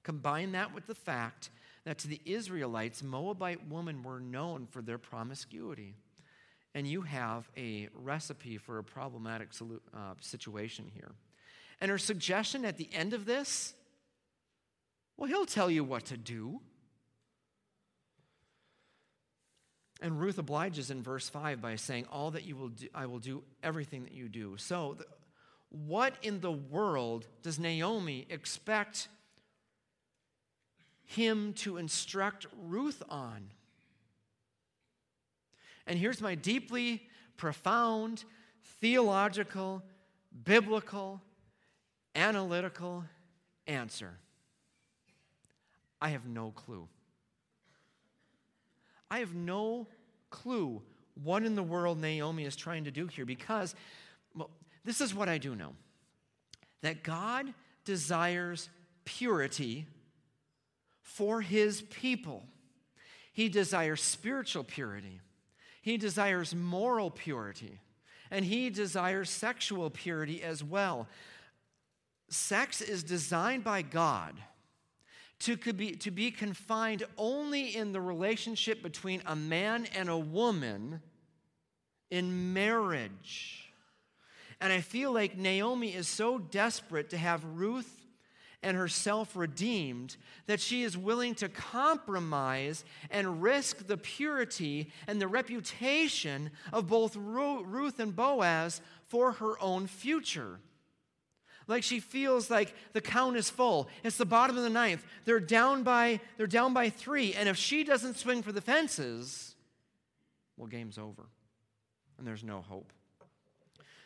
Combine 0.05 0.53
that 0.53 0.73
with 0.73 0.87
the 0.87 0.95
fact 0.95 1.51
that 1.85 1.99
to 1.99 2.09
the 2.09 2.21
Israelites, 2.25 3.03
Moabite 3.03 3.69
women 3.69 4.03
were 4.03 4.21
known 4.21 4.67
for 4.71 4.81
their 4.81 4.99
promiscuity. 4.99 5.97
And 6.75 6.87
you 6.87 7.03
have 7.03 7.51
a 7.57 7.89
recipe 7.95 8.59
for 8.59 8.79
a 8.79 8.85
problematic 8.85 9.49
uh, 9.61 10.15
situation 10.21 10.91
here. 10.95 11.13
And 11.81 11.91
her 11.91 11.99
suggestion 11.99 12.65
at 12.65 12.77
the 12.77 12.89
end 12.93 13.13
of 13.13 13.27
this 13.27 13.75
well, 15.17 15.29
he'll 15.29 15.47
tell 15.47 15.71
you 15.71 15.85
what 15.85 16.07
to 16.07 16.17
do. 16.17 16.61
And 20.01 20.21
Ruth 20.21 20.39
obliges 20.39 20.91
in 20.91 21.03
verse 21.03 21.29
5 21.29 21.61
by 21.63 21.77
saying, 21.77 22.07
All 22.11 22.33
that 22.33 22.45
you 22.45 22.57
will 22.57 22.71
do, 22.71 22.89
I 22.95 23.07
will 23.07 23.21
do 23.21 23.45
everything 23.63 24.03
that 24.05 24.13
you 24.13 24.29
do. 24.29 24.57
So, 24.57 24.97
the, 24.99 25.07
what 25.71 26.15
in 26.23 26.41
the 26.41 26.53
world 26.53 27.27
does 27.43 27.59
Naomi 27.59 28.27
expect 28.29 29.09
him 31.05 31.53
to 31.55 31.77
instruct 31.77 32.47
Ruth 32.67 33.03
on? 33.09 33.51
And 35.87 35.99
here's 35.99 36.21
my 36.21 36.35
deeply 36.35 37.07
profound, 37.37 38.25
theological, 38.81 39.83
biblical, 40.45 41.21
analytical 42.15 43.05
answer 43.67 44.19
I 46.01 46.11
have 46.11 46.27
no 46.27 46.51
clue. 46.51 46.87
I 49.11 49.21
have 49.21 49.35
no 49.35 49.87
clue 50.29 50.83
what 51.23 51.45
in 51.45 51.55
the 51.55 51.63
world 51.63 52.01
Naomi 52.01 52.45
is 52.45 52.57
trying 52.57 52.85
to 52.85 52.91
do 52.91 53.07
here 53.07 53.25
because 53.25 53.75
well, 54.35 54.51
this 54.85 55.01
is 55.01 55.15
what 55.15 55.29
I 55.29 55.39
do 55.39 55.55
know 55.55 55.75
that 56.83 57.03
God 57.03 57.55
desires 57.85 58.69
purity 59.05 59.87
for 61.05 61.43
his 61.43 61.83
people. 61.83 62.43
He 63.33 63.49
desires 63.49 64.03
spiritual 64.03 64.65
purity, 64.65 65.21
he 65.83 65.97
desires 65.97 66.55
moral 66.55 67.11
purity, 67.11 67.79
and 68.31 68.45
he 68.45 68.71
desires 68.71 69.31
sexual 69.31 69.91
purity 69.91 70.43
as 70.43 70.65
well. 70.65 71.07
Sex 72.31 72.81
is 72.81 73.05
designed 73.05 73.63
by 73.63 73.83
God 73.83 74.35
to 75.41 75.57
be, 75.57 75.93
to 75.97 76.11
be 76.11 76.31
confined 76.31 77.05
only 77.19 77.77
in 77.77 77.93
the 77.93 78.01
relationship 78.01 78.83
between 78.83 79.23
a 79.27 79.37
man 79.37 79.87
and 79.95 80.09
a 80.09 80.17
woman 80.17 81.03
in 82.11 82.55
marriage. 82.55 83.73
And 84.61 84.73
I 84.73 84.81
feel 84.81 85.13
like 85.13 85.37
Naomi 85.37 85.95
is 85.95 86.09
so 86.09 86.39
desperate 86.39 87.11
to 87.11 87.19
have 87.19 87.45
Ruth 87.45 88.04
and 88.65 88.77
herself 88.77 89.37
redeemed 89.37 90.17
that 90.47 90.61
she 90.61 90.83
is 90.83 90.97
willing 90.97 91.35
to 91.37 91.49
compromise 91.49 92.85
and 93.11 93.43
risk 93.43 93.87
the 93.87 93.97
purity 93.97 94.91
and 95.07 95.21
the 95.21 95.29
reputation 95.29 96.51
of 96.73 96.89
both 96.89 97.15
Ruth 97.15 98.01
and 98.01 98.17
Boaz 98.17 98.81
for 99.07 99.33
her 99.33 99.61
own 99.63 99.87
future. 99.87 100.59
Like 101.67 101.83
she 101.83 102.01
feels 102.01 102.51
like 102.51 102.75
the 102.93 103.01
count 103.01 103.37
is 103.37 103.49
full. 103.49 103.89
It's 104.03 104.17
the 104.17 104.27
bottom 104.27 104.57
of 104.57 104.63
the 104.63 104.71
ninth. 104.71 105.05
They're 105.25 105.41
down 105.41 105.83
by 105.83 106.21
they're 106.37 106.47
down 106.47 106.75
by 106.75 106.91
three. 106.91 107.35
And 107.35 107.49
if 107.49 107.57
she 107.57 107.85
doesn't 107.85 108.19
swing 108.19 108.43
for 108.43 108.53
the 108.53 108.61
fences, 108.61 109.55
well, 110.57 110.67
game's 110.67 110.99
over. 110.99 111.27
And 112.19 112.27
there's 112.27 112.45
no 112.45 112.61
hope. 112.61 112.93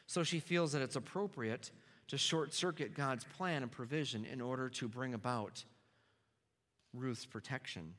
So 0.07 0.23
she 0.23 0.41
feels 0.41 0.73
that 0.73 0.83
it's 0.83 0.97
appropriate 0.97 1.71
to 2.09 2.19
short 2.19 2.55
circuit 2.55 2.95
God's 2.95 3.25
plan 3.37 3.63
and 3.63 3.71
provision 3.71 4.25
in 4.25 4.41
order 4.41 4.69
to 4.71 4.89
bring 4.89 5.15
about 5.15 5.65
Ruth's 6.95 7.27
protection. 7.27 7.95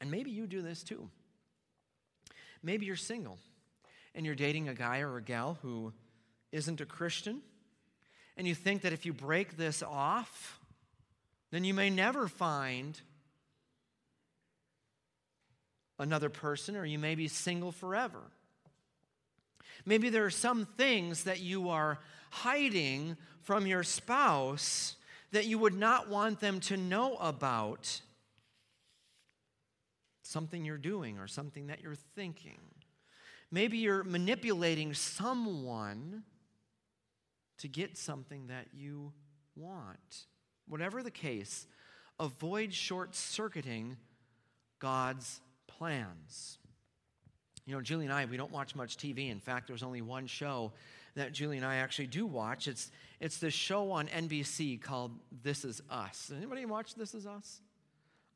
And 0.00 0.10
maybe 0.10 0.30
you 0.30 0.46
do 0.46 0.62
this 0.62 0.82
too. 0.82 1.08
Maybe 2.62 2.86
you're 2.86 2.96
single 2.96 3.38
and 4.14 4.26
you're 4.26 4.34
dating 4.34 4.68
a 4.68 4.74
guy 4.74 5.00
or 5.00 5.16
a 5.16 5.22
gal 5.22 5.58
who 5.62 5.92
isn't 6.52 6.80
a 6.80 6.86
Christian, 6.86 7.40
and 8.36 8.46
you 8.46 8.56
think 8.56 8.82
that 8.82 8.92
if 8.92 9.06
you 9.06 9.12
break 9.12 9.56
this 9.56 9.82
off, 9.82 10.58
then 11.52 11.62
you 11.62 11.74
may 11.74 11.90
never 11.90 12.26
find 12.26 13.00
another 15.98 16.28
person, 16.28 16.76
or 16.76 16.84
you 16.84 16.98
may 16.98 17.14
be 17.14 17.28
single 17.28 17.70
forever. 17.70 18.20
Maybe 19.84 20.10
there 20.10 20.24
are 20.24 20.30
some 20.30 20.66
things 20.76 21.24
that 21.24 21.40
you 21.40 21.68
are 21.68 21.98
hiding 22.30 23.16
from 23.42 23.66
your 23.66 23.82
spouse 23.82 24.96
that 25.32 25.46
you 25.46 25.58
would 25.58 25.74
not 25.74 26.08
want 26.08 26.40
them 26.40 26.60
to 26.60 26.76
know 26.76 27.16
about. 27.16 28.00
Something 30.22 30.64
you're 30.64 30.78
doing 30.78 31.18
or 31.18 31.26
something 31.26 31.68
that 31.68 31.82
you're 31.82 31.94
thinking. 31.94 32.60
Maybe 33.50 33.78
you're 33.78 34.04
manipulating 34.04 34.94
someone 34.94 36.22
to 37.58 37.68
get 37.68 37.98
something 37.98 38.46
that 38.46 38.68
you 38.72 39.12
want. 39.56 40.26
Whatever 40.68 41.02
the 41.02 41.10
case, 41.10 41.66
avoid 42.18 42.72
short 42.72 43.14
circuiting 43.14 43.96
God's 44.78 45.40
plans. 45.66 46.58
You 47.66 47.74
know, 47.74 47.80
Julie 47.80 48.06
and 48.06 48.14
I, 48.14 48.24
we 48.24 48.36
don't 48.36 48.52
watch 48.52 48.74
much 48.74 48.96
TV. 48.96 49.30
In 49.30 49.40
fact, 49.40 49.68
there's 49.68 49.82
only 49.82 50.02
one 50.02 50.26
show 50.26 50.72
that 51.14 51.32
Julie 51.32 51.56
and 51.56 51.66
I 51.66 51.76
actually 51.76 52.06
do 52.06 52.26
watch. 52.26 52.68
It's, 52.68 52.90
it's 53.20 53.38
this 53.38 53.54
show 53.54 53.90
on 53.90 54.08
NBC 54.08 54.80
called 54.80 55.12
This 55.42 55.64
Is 55.64 55.82
Us. 55.90 56.32
Anybody 56.34 56.64
watch 56.64 56.94
This 56.94 57.14
Is 57.14 57.26
Us? 57.26 57.60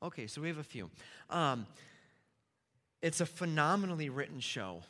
Okay, 0.03 0.27
so 0.27 0.41
we 0.41 0.49
have 0.49 0.59
a 0.59 0.65
few. 0.65 0.91
Um, 1.31 1.67
it's 3.01 3.21
a 3.21 3.27
phenomenally 3.27 4.09
written 4.09 4.41
show. 4.41 4.83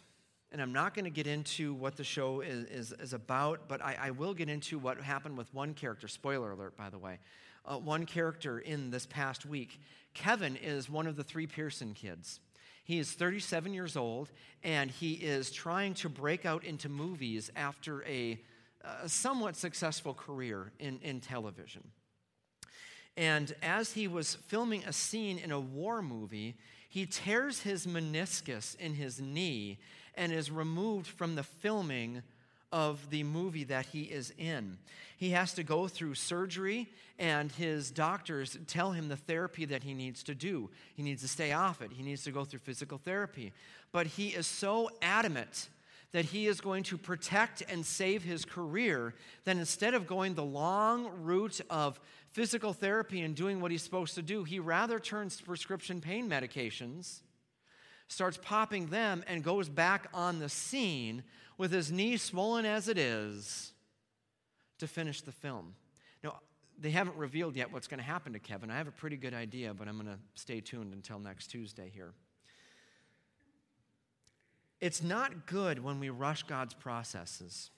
And 0.53 0.63
I'm 0.63 0.73
not 0.73 0.95
going 0.95 1.05
to 1.05 1.11
get 1.11 1.27
into 1.27 1.75
what 1.75 1.97
the 1.97 2.05
show 2.05 2.41
is, 2.41 2.65
is, 2.67 2.93
is 3.01 3.13
about, 3.13 3.67
but 3.67 3.83
I, 3.83 3.97
I, 4.01 4.11
will 4.13 4.35
get 4.35 4.49
into 4.49 4.79
what 4.79 5.01
happened 5.01 5.37
with 5.37 5.53
one 5.53 5.75
character. 5.75 6.07
Spoiler 6.07 6.53
alert, 6.53 6.77
by 6.77 6.91
the 6.91 6.99
way. 6.99 7.19
Uh, 7.65 7.77
one 7.77 8.07
character 8.07 8.61
in 8.61 8.91
this 8.91 9.05
past 9.05 9.45
week. 9.45 9.81
Kevin 10.15 10.55
is 10.55 10.89
one 10.89 11.09
of 11.09 11.17
the 11.17 11.25
three 11.25 11.49
Pearson 11.49 11.93
kids. 11.93 12.39
He 12.85 12.99
is 12.99 13.11
37 13.11 13.73
years 13.73 13.97
old, 13.97 14.31
and 14.63 14.91
he 14.91 15.15
is 15.15 15.51
trying 15.51 15.95
to 15.95 16.09
break 16.09 16.45
out 16.45 16.65
into 16.65 16.89
movies 16.89 17.51
after 17.57 18.05
a, 18.05 18.39
a 19.03 19.09
somewhat 19.09 19.57
successful 19.57 20.13
career 20.15 20.71
in, 20.79 21.01
in 21.03 21.21
television. 21.21 21.83
And 23.17 23.55
as 23.63 23.93
he 23.93 24.07
was 24.07 24.35
filming 24.35 24.85
a 24.85 24.93
scene 24.93 25.39
in 25.39 25.51
a 25.51 25.61
war 25.61 26.03
movie, 26.03 26.57
he 26.89 27.07
tears 27.07 27.63
his 27.63 27.87
meniscus 27.87 28.77
in 28.79 28.95
his 28.95 29.21
knee 29.21 29.79
and 30.15 30.31
is 30.31 30.51
removed 30.51 31.07
from 31.07 31.35
the 31.35 31.43
filming 31.43 32.23
of 32.75 33.09
the 33.11 33.23
movie 33.23 33.63
that 33.63 33.87
he 33.87 34.03
is 34.03 34.35
in. 34.37 34.77
He 35.17 35.31
has 35.31 35.55
to 35.55 35.63
go 35.63 35.87
through 35.87 36.17
surgery, 36.17 36.89
and 37.21 37.53
his 37.53 37.93
doctors 37.93 38.59
tell 38.67 38.91
him 38.91 39.07
the 39.07 39.17
therapy 39.17 39.65
that 39.67 39.85
he 39.85 39.95
needs 39.95 40.25
to 40.25 40.35
do. 40.35 40.69
He 40.97 41.05
needs 41.05 41.23
to 41.23 41.29
stay 41.29 41.53
off 41.53 41.81
it, 41.81 41.93
he 41.93 42.03
needs 42.03 42.25
to 42.25 42.33
go 42.33 42.45
through 42.45 42.59
physical 42.59 42.99
therapy. 42.99 43.53
But 43.93 44.09
he 44.09 44.31
is 44.31 44.49
so 44.49 44.91
adamant 45.01 45.69
that 46.11 46.25
he 46.25 46.49
is 46.49 46.61
going 46.61 46.83
to 46.85 46.99
protect 46.99 47.63
and 47.69 47.87
save 47.87 48.25
his 48.25 48.45
career, 48.45 49.15
then 49.45 49.61
instead 49.61 49.95
of 49.95 50.09
going 50.09 50.35
the 50.35 50.45
long 50.45 51.23
route 51.23 51.61
of 51.71 52.01
physical 52.33 52.73
therapy 52.73 53.21
and 53.21 53.37
doing 53.37 53.61
what 53.61 53.71
he's 53.71 53.85
supposed 53.85 54.17
to 54.17 54.23
do, 54.23 54.43
he 54.43 54.59
rather 54.59 54.99
turns 54.99 55.37
to 55.37 55.45
prescription 55.45 56.01
pain 56.01 56.29
medications, 56.29 57.21
starts 58.09 58.39
popping 58.41 58.87
them, 58.87 59.25
and 59.27 59.43
goes 59.43 59.69
back 59.69 60.09
on 60.15 60.39
the 60.39 60.49
scene 60.49 61.23
with 61.57 61.73
his 61.73 61.91
knee 61.91 62.17
swollen 62.17 62.67
as 62.67 62.89
it 62.89 62.99
is 62.99 63.73
to 64.79 64.87
finish 64.87 65.21
the 65.21 65.33
film. 65.33 65.75
Now, 66.23 66.41
they 66.79 66.91
haven't 66.91 67.17
revealed 67.17 67.57
yet 67.57 67.73
what's 67.73 67.87
going 67.87 67.99
to 67.99 68.05
happen 68.05 68.33
to 68.33 68.39
Kevin. 68.39 68.71
I 68.71 68.77
have 68.77 68.89
a 68.89 68.93
pretty 68.93 69.17
good 69.17 69.35
idea, 69.35 69.73
but 69.75 69.89
I'm 69.89 69.95
going 69.95 70.07
to 70.07 70.19
stay 70.35 70.61
tuned 70.61 70.93
until 70.93 71.19
next 71.19 71.49
Tuesday 71.49 71.91
here. 71.95 72.13
It's 74.81 75.03
not 75.03 75.47
good 75.47 75.83
when 75.83 76.01
we 76.01 76.11
rush 76.11 76.43
God's 76.43 76.75
processes 76.75 77.71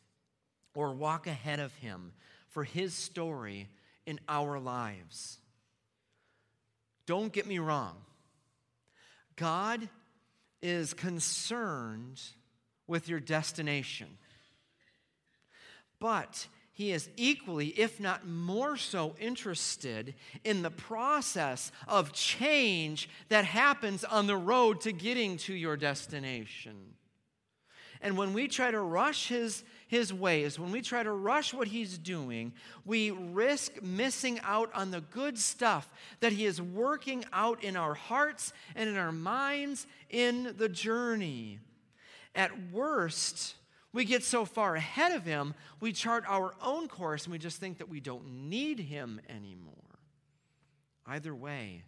or 0.74 0.92
walk 0.92 1.26
ahead 1.26 1.60
of 1.60 1.74
Him 1.76 2.12
for 2.48 2.64
His 2.64 2.94
story 2.94 3.68
in 4.06 4.18
our 4.28 4.58
lives. 4.58 5.38
Don't 7.06 7.32
get 7.32 7.46
me 7.46 7.58
wrong. 7.58 7.96
God 9.36 9.88
is 10.62 10.95
concerned 10.95 12.21
with 12.87 13.09
your 13.09 13.21
destination. 13.21 14.19
But 15.99 16.47
he 16.73 16.92
is 16.92 17.09
equally, 17.16 17.69
if 17.69 18.01
not 18.01 18.29
more 18.29 18.77
so, 18.77 19.14
interested 19.19 20.14
in 20.45 20.61
the 20.61 20.71
process 20.71 21.73
of 21.88 22.12
change 22.12 23.09
that 23.31 23.47
happens 23.47 24.05
on 24.05 24.27
the 24.27 24.37
road 24.37 24.83
to 24.83 24.92
getting 24.92 25.38
to 25.38 25.55
your 25.55 25.79
destination. 25.79 26.77
And 28.03 28.19
when 28.19 28.35
we 28.35 28.47
try 28.47 28.71
to 28.71 28.81
rush 28.81 29.29
his, 29.29 29.64
his 29.87 30.12
ways, 30.12 30.59
when 30.59 30.72
we 30.72 30.83
try 30.83 31.03
to 31.03 31.12
rush 31.12 31.55
what 31.55 31.68
he's 31.68 31.96
doing, 31.96 32.53
we 32.85 33.11
risk 33.11 33.81
missing 33.83 34.40
out 34.42 34.70
on 34.75 34.90
the 34.90 35.01
good 35.01 35.38
stuff 35.38 35.88
that 36.20 36.33
he 36.33 36.44
is 36.44 36.61
working 36.61 37.25
out 37.33 37.62
in 37.62 37.77
our 37.77 37.94
hearts 37.94 38.53
and 38.75 38.88
in 38.88 38.96
our 38.96 39.12
minds 39.12 39.87
in 40.11 40.55
the 40.57 40.68
journey. 40.68 41.61
At 42.35 42.70
worst, 42.72 43.55
we 43.92 44.05
get 44.05 44.25
so 44.25 44.44
far 44.44 44.75
ahead 44.75 45.12
of 45.12 45.25
him, 45.25 45.55
we 45.81 45.92
chart 45.92 46.25
our 46.27 46.55
own 46.61 46.88
course 46.88 47.25
and 47.25 47.33
we 47.33 47.38
just 47.38 47.59
think 47.59 47.79
that 47.79 47.88
we 47.88 48.01
don't 48.01 48.49
need 48.49 48.81
him 48.81 49.20
anymore. 49.29 49.72
Either 51.07 51.35
way, 51.35 51.85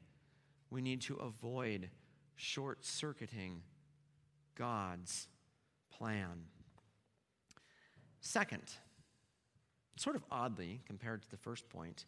we 0.71 0.81
need 0.81 1.01
to 1.03 1.17
avoid 1.17 1.91
short 2.37 2.85
circuiting 2.85 3.63
God's 4.55 5.27
plan. 5.91 6.45
Second, 8.29 8.75
sort 9.97 10.14
of 10.14 10.23
oddly 10.31 10.83
compared 10.85 11.23
to 11.23 11.31
the 11.31 11.38
first 11.38 11.67
point, 11.71 12.05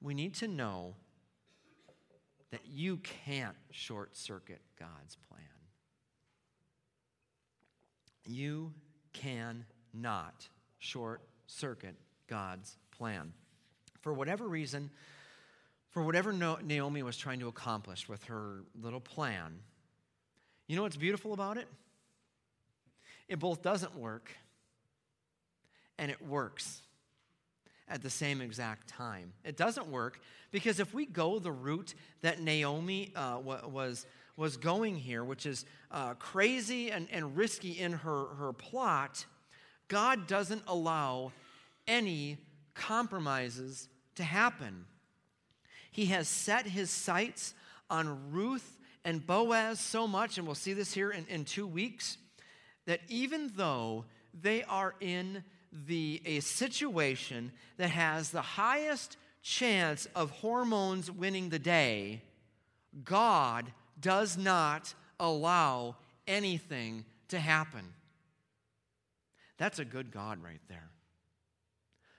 we 0.00 0.14
need 0.14 0.32
to 0.34 0.46
know 0.46 0.94
that 2.52 2.60
you 2.64 2.98
can't 2.98 3.56
short 3.72 4.16
circuit 4.16 4.60
God's 4.78 5.16
plan. 5.28 5.40
You 8.24 8.72
cannot 9.12 10.46
short 10.78 11.22
circuit 11.48 11.96
God's 12.28 12.76
plan. 12.96 13.32
For 14.00 14.14
whatever 14.14 14.46
reason, 14.46 14.90
for 15.90 16.04
whatever 16.04 16.32
Naomi 16.32 17.02
was 17.02 17.16
trying 17.16 17.40
to 17.40 17.48
accomplish 17.48 18.08
with 18.08 18.22
her 18.26 18.62
little 18.80 19.00
plan, 19.00 19.58
you 20.68 20.76
know 20.76 20.82
what's 20.82 20.96
beautiful 20.96 21.32
about 21.32 21.56
it? 21.56 21.66
It 23.26 23.40
both 23.40 23.60
doesn't 23.60 23.96
work 23.96 24.30
and 25.98 26.10
it 26.10 26.20
works 26.20 26.82
at 27.88 28.02
the 28.02 28.10
same 28.10 28.40
exact 28.40 28.88
time. 28.88 29.32
It 29.44 29.56
doesn't 29.56 29.88
work 29.88 30.20
because 30.50 30.80
if 30.80 30.94
we 30.94 31.06
go 31.06 31.38
the 31.38 31.52
route 31.52 31.94
that 32.22 32.40
Naomi 32.40 33.12
uh, 33.14 33.38
was 33.42 34.06
was 34.36 34.56
going 34.56 34.96
here, 34.96 35.22
which 35.22 35.46
is 35.46 35.64
uh, 35.90 36.14
crazy 36.14 36.90
and, 36.90 37.08
and 37.12 37.36
risky 37.36 37.78
in 37.78 37.92
her, 37.92 38.26
her 38.36 38.52
plot, 38.52 39.26
God 39.88 40.26
doesn't 40.26 40.62
allow 40.66 41.32
any 41.86 42.38
compromises 42.74 43.88
to 44.16 44.24
happen. 44.24 44.86
He 45.90 46.06
has 46.06 46.26
set 46.26 46.66
his 46.66 46.90
sights 46.90 47.54
on 47.88 48.32
Ruth 48.32 48.78
and 49.04 49.24
Boaz 49.24 49.78
so 49.78 50.08
much, 50.08 50.38
and 50.38 50.46
we'll 50.46 50.56
see 50.56 50.72
this 50.72 50.92
here 50.92 51.10
in, 51.10 51.26
in 51.28 51.44
two 51.44 51.66
weeks, 51.66 52.16
that 52.86 53.00
even 53.08 53.52
though 53.54 54.04
they 54.32 54.64
are 54.64 54.94
in 55.00 55.44
the, 55.86 56.22
a 56.24 56.40
situation 56.40 57.52
that 57.76 57.90
has 57.90 58.30
the 58.30 58.42
highest 58.42 59.16
chance 59.42 60.06
of 60.14 60.30
hormones 60.30 61.10
winning 61.10 61.48
the 61.48 61.58
day, 61.58 62.22
God 63.04 63.66
does 64.00 64.36
not 64.36 64.94
allow 65.18 65.96
anything 66.26 67.04
to 67.28 67.38
happen. 67.38 67.92
That's 69.58 69.78
a 69.78 69.84
good 69.84 70.10
God 70.10 70.42
right 70.42 70.60
there. 70.68 70.90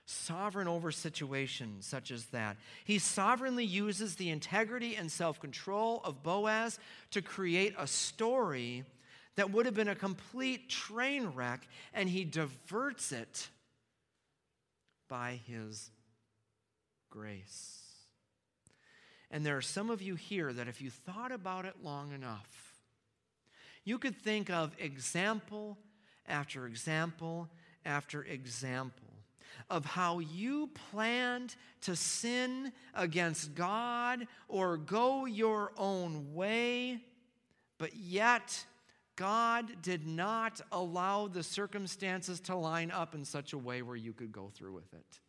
Sovereign 0.06 0.68
over 0.68 0.92
situations 0.92 1.84
such 1.84 2.12
as 2.12 2.26
that. 2.26 2.56
He 2.84 2.98
sovereignly 2.98 3.64
uses 3.64 4.14
the 4.14 4.30
integrity 4.30 4.94
and 4.94 5.10
self 5.10 5.40
control 5.40 6.00
of 6.04 6.22
Boaz 6.22 6.78
to 7.10 7.20
create 7.20 7.74
a 7.76 7.88
story 7.88 8.84
that 9.36 9.50
would 9.50 9.66
have 9.66 9.74
been 9.74 9.88
a 9.88 9.94
complete 9.94 10.68
train 10.68 11.26
wreck, 11.34 11.66
and 11.94 12.08
he 12.08 12.24
diverts 12.24 13.12
it 13.12 13.48
by 15.08 15.40
his 15.46 15.90
grace. 17.10 17.82
And 19.30 19.44
there 19.44 19.56
are 19.56 19.62
some 19.62 19.90
of 19.90 20.00
you 20.00 20.14
here 20.14 20.52
that 20.52 20.68
if 20.68 20.80
you 20.80 20.90
thought 20.90 21.32
about 21.32 21.64
it 21.64 21.74
long 21.82 22.12
enough, 22.12 22.74
you 23.84 23.98
could 23.98 24.16
think 24.16 24.50
of 24.50 24.74
example 24.78 25.78
after 26.26 26.66
example 26.66 27.48
after 27.84 28.24
example 28.24 29.04
of 29.70 29.84
how 29.84 30.18
you 30.18 30.68
planned 30.90 31.54
to 31.80 31.96
sin 31.96 32.72
against 32.94 33.54
God 33.54 34.26
or 34.48 34.76
go 34.76 35.24
your 35.24 35.72
own 35.76 36.34
way, 36.34 37.00
but 37.78 37.94
yet 37.96 38.64
God 39.16 39.82
did 39.82 40.06
not 40.06 40.60
allow 40.70 41.26
the 41.26 41.42
circumstances 41.42 42.38
to 42.40 42.54
line 42.54 42.90
up 42.90 43.14
in 43.14 43.24
such 43.24 43.54
a 43.54 43.58
way 43.58 43.80
where 43.80 43.96
you 43.96 44.12
could 44.12 44.30
go 44.30 44.50
through 44.54 44.74
with 44.74 44.92
it. 44.92 45.20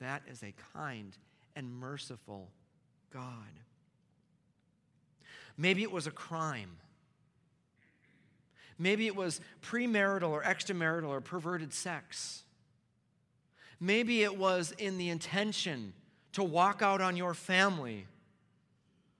That 0.00 0.22
is 0.28 0.42
a 0.42 0.52
kind 0.74 1.16
and 1.54 1.72
merciful 1.72 2.50
God. 3.12 3.22
Maybe 5.56 5.82
it 5.82 5.90
was 5.90 6.06
a 6.06 6.12
crime. 6.12 6.76
Maybe 8.78 9.06
it 9.06 9.16
was 9.16 9.40
premarital 9.62 10.28
or 10.28 10.42
extramarital 10.42 11.08
or 11.08 11.20
perverted 11.20 11.72
sex. 11.72 12.44
Maybe 13.80 14.22
it 14.22 14.36
was 14.36 14.72
in 14.78 14.98
the 14.98 15.08
intention 15.08 15.94
to 16.32 16.44
walk 16.44 16.82
out 16.82 17.00
on 17.00 17.16
your 17.16 17.34
family. 17.34 18.06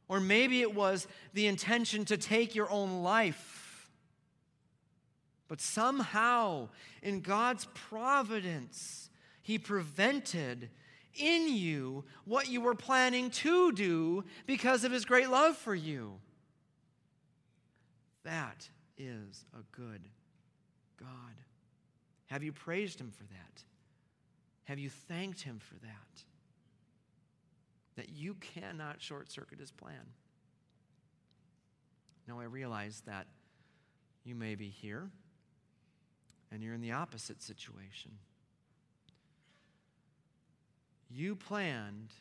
Or 0.08 0.20
maybe 0.20 0.62
it 0.62 0.74
was 0.74 1.06
the 1.34 1.46
intention 1.46 2.04
to 2.06 2.16
take 2.16 2.54
your 2.54 2.70
own 2.70 3.02
life. 3.02 3.90
But 5.48 5.60
somehow, 5.60 6.68
in 7.02 7.20
God's 7.20 7.66
providence, 7.74 9.10
He 9.42 9.58
prevented 9.58 10.70
in 11.18 11.48
you 11.48 12.04
what 12.24 12.48
you 12.48 12.60
were 12.60 12.74
planning 12.74 13.30
to 13.30 13.72
do 13.72 14.24
because 14.46 14.84
of 14.84 14.92
his 14.92 15.04
great 15.04 15.28
love 15.28 15.56
for 15.56 15.74
you. 15.74 16.14
That 18.24 18.68
is 18.96 19.44
a 19.54 19.62
good 19.72 20.02
God. 20.98 21.08
Have 22.26 22.42
you 22.42 22.52
praised 22.52 23.00
him 23.00 23.10
for 23.10 23.24
that? 23.24 23.62
Have 24.64 24.78
you 24.78 24.90
thanked 24.90 25.42
him 25.42 25.58
for 25.58 25.74
that? 25.80 26.24
That 27.98 28.10
you 28.10 28.34
cannot 28.34 29.02
short 29.02 29.28
circuit 29.28 29.58
his 29.58 29.72
plan. 29.72 30.14
Now, 32.28 32.38
I 32.38 32.44
realize 32.44 33.02
that 33.06 33.26
you 34.22 34.36
may 34.36 34.54
be 34.54 34.68
here 34.68 35.10
and 36.52 36.62
you're 36.62 36.74
in 36.74 36.80
the 36.80 36.92
opposite 36.92 37.42
situation. 37.42 38.12
You 41.10 41.34
planned 41.34 42.12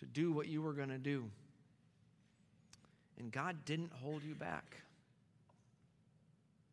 to 0.00 0.04
do 0.04 0.32
what 0.32 0.48
you 0.48 0.60
were 0.60 0.74
going 0.74 0.90
to 0.90 0.98
do. 0.98 1.30
And 3.18 3.32
God 3.32 3.64
didn't 3.64 3.92
hold 4.02 4.22
you 4.22 4.34
back, 4.34 4.82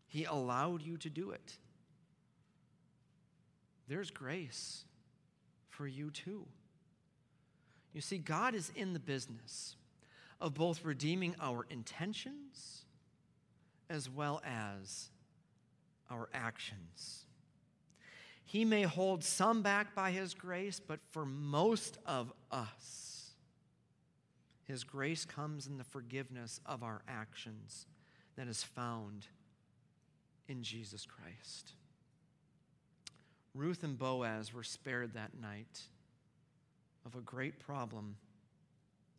He 0.07 0.25
allowed 0.25 0.81
you 0.81 0.97
to 0.97 1.09
do 1.09 1.31
it. 1.31 1.53
There's 3.87 4.11
grace 4.11 4.83
for 5.69 5.87
you 5.87 6.11
too. 6.11 6.45
You 7.93 8.01
see, 8.01 8.17
God 8.17 8.53
is 8.55 8.71
in 8.75 8.93
the 8.93 8.99
business 8.99 9.75
of 10.39 10.53
both 10.53 10.85
redeeming 10.85 11.35
our 11.41 11.65
intentions 11.69 12.85
as 13.89 14.09
well 14.09 14.41
as 14.45 15.09
our 16.09 16.29
actions. 16.33 17.25
He 18.45 18.65
may 18.65 18.83
hold 18.83 19.23
some 19.23 19.61
back 19.61 19.93
by 19.93 20.11
His 20.11 20.33
grace, 20.33 20.79
but 20.79 20.99
for 21.11 21.25
most 21.25 21.97
of 22.05 22.31
us, 22.51 23.31
His 24.63 24.83
grace 24.83 25.25
comes 25.25 25.67
in 25.67 25.77
the 25.77 25.83
forgiveness 25.83 26.59
of 26.65 26.83
our 26.83 27.01
actions 27.07 27.85
that 28.35 28.47
is 28.47 28.63
found 28.63 29.27
in 30.47 30.63
Jesus 30.63 31.05
Christ. 31.05 31.73
Ruth 33.53 33.83
and 33.83 33.97
Boaz 33.97 34.53
were 34.53 34.63
spared 34.63 35.13
that 35.13 35.39
night 35.39 35.81
of 37.05 37.15
a 37.15 37.21
great 37.21 37.59
problem, 37.59 38.15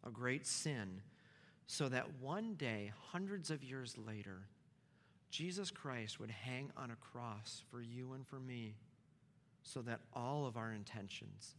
a 0.06 0.10
great 0.10 0.46
sin, 0.46 1.02
so 1.66 1.88
that 1.88 2.06
one 2.20 2.54
day, 2.54 2.92
hundreds 3.12 3.50
of 3.50 3.62
years 3.62 3.96
later, 3.96 4.42
Jesus 5.30 5.70
Christ 5.70 6.18
would 6.18 6.30
hang 6.30 6.70
on 6.76 6.90
a 6.90 6.96
cross 6.96 7.62
for 7.70 7.80
you 7.80 8.12
and 8.12 8.26
for 8.26 8.40
me, 8.40 8.74
so 9.62 9.80
that 9.82 10.00
all 10.12 10.46
of 10.46 10.56
our 10.56 10.72
intentions, 10.72 11.54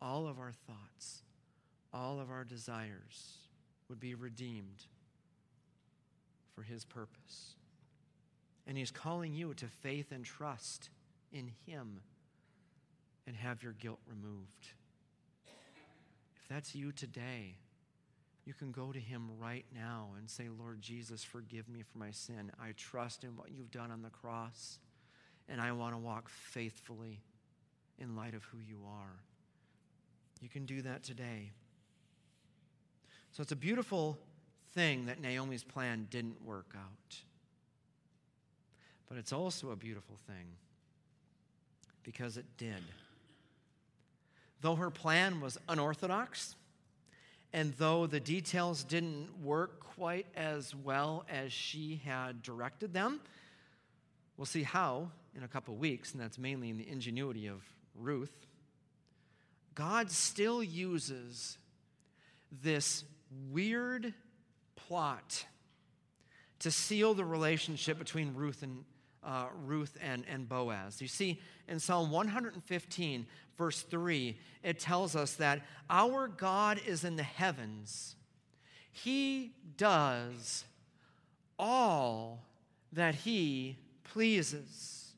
all 0.00 0.26
of 0.26 0.38
our 0.38 0.52
thoughts, 0.66 1.22
all 1.92 2.18
of 2.18 2.30
our 2.30 2.44
desires 2.44 3.38
would 3.88 4.00
be 4.00 4.14
redeemed 4.14 4.86
for 6.54 6.62
his 6.62 6.84
purpose. 6.84 7.54
And 8.66 8.76
he's 8.76 8.90
calling 8.90 9.32
you 9.32 9.54
to 9.54 9.66
faith 9.66 10.12
and 10.12 10.24
trust 10.24 10.90
in 11.32 11.50
him 11.66 12.00
and 13.26 13.36
have 13.36 13.62
your 13.62 13.72
guilt 13.72 14.00
removed. 14.08 14.68
That's 16.52 16.74
you 16.74 16.92
today, 16.92 17.54
you 18.44 18.52
can 18.52 18.72
go 18.72 18.92
to 18.92 18.98
him 18.98 19.30
right 19.40 19.64
now 19.74 20.08
and 20.18 20.28
say, 20.28 20.48
Lord 20.50 20.82
Jesus, 20.82 21.24
forgive 21.24 21.66
me 21.66 21.80
for 21.80 21.96
my 21.96 22.10
sin. 22.10 22.52
I 22.60 22.72
trust 22.76 23.24
in 23.24 23.36
what 23.36 23.50
you've 23.50 23.70
done 23.70 23.90
on 23.90 24.02
the 24.02 24.10
cross, 24.10 24.78
and 25.48 25.62
I 25.62 25.72
want 25.72 25.94
to 25.94 25.98
walk 25.98 26.28
faithfully 26.28 27.22
in 27.98 28.16
light 28.16 28.34
of 28.34 28.44
who 28.44 28.58
you 28.58 28.80
are. 28.86 29.20
You 30.42 30.50
can 30.50 30.66
do 30.66 30.82
that 30.82 31.02
today. 31.02 31.52
So 33.30 33.40
it's 33.40 33.52
a 33.52 33.56
beautiful 33.56 34.18
thing 34.74 35.06
that 35.06 35.22
Naomi's 35.22 35.64
plan 35.64 36.06
didn't 36.10 36.44
work 36.44 36.74
out. 36.76 37.16
But 39.08 39.16
it's 39.16 39.32
also 39.32 39.70
a 39.70 39.76
beautiful 39.76 40.16
thing 40.26 40.48
because 42.02 42.36
it 42.36 42.44
did. 42.58 42.82
Though 44.62 44.76
her 44.76 44.90
plan 44.90 45.40
was 45.40 45.58
unorthodox, 45.68 46.54
and 47.52 47.74
though 47.74 48.06
the 48.06 48.20
details 48.20 48.84
didn't 48.84 49.42
work 49.42 49.80
quite 49.80 50.26
as 50.36 50.72
well 50.74 51.26
as 51.28 51.52
she 51.52 52.00
had 52.04 52.42
directed 52.42 52.94
them, 52.94 53.20
we'll 54.36 54.46
see 54.46 54.62
how 54.62 55.10
in 55.36 55.42
a 55.42 55.48
couple 55.48 55.74
weeks, 55.74 56.12
and 56.12 56.20
that's 56.20 56.38
mainly 56.38 56.70
in 56.70 56.78
the 56.78 56.88
ingenuity 56.88 57.48
of 57.48 57.60
Ruth. 57.98 58.46
God 59.74 60.10
still 60.10 60.62
uses 60.62 61.58
this 62.62 63.04
weird 63.50 64.14
plot 64.76 65.44
to 66.60 66.70
seal 66.70 67.14
the 67.14 67.24
relationship 67.24 67.98
between 67.98 68.34
Ruth 68.34 68.62
and 68.62 68.84
uh, 69.24 69.46
Ruth 69.66 69.96
and, 70.02 70.24
and 70.28 70.48
Boaz. 70.48 71.00
You 71.00 71.08
see, 71.08 71.40
in 71.68 71.78
Psalm 71.78 72.10
115, 72.10 73.26
verse 73.56 73.82
3, 73.82 74.36
it 74.62 74.78
tells 74.78 75.16
us 75.16 75.34
that 75.34 75.62
our 75.90 76.28
God 76.28 76.80
is 76.86 77.04
in 77.04 77.16
the 77.16 77.22
heavens. 77.22 78.16
He 78.90 79.52
does 79.76 80.64
all 81.58 82.44
that 82.92 83.14
he 83.14 83.76
pleases. 84.04 85.12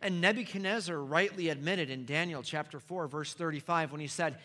And 0.00 0.20
Nebuchadnezzar 0.20 0.96
rightly 0.96 1.48
admitted 1.48 1.90
in 1.90 2.04
Daniel 2.04 2.42
chapter 2.42 2.78
4, 2.78 3.08
verse 3.08 3.34
35, 3.34 3.90
when 3.90 4.00
he 4.00 4.06
said, 4.06 4.38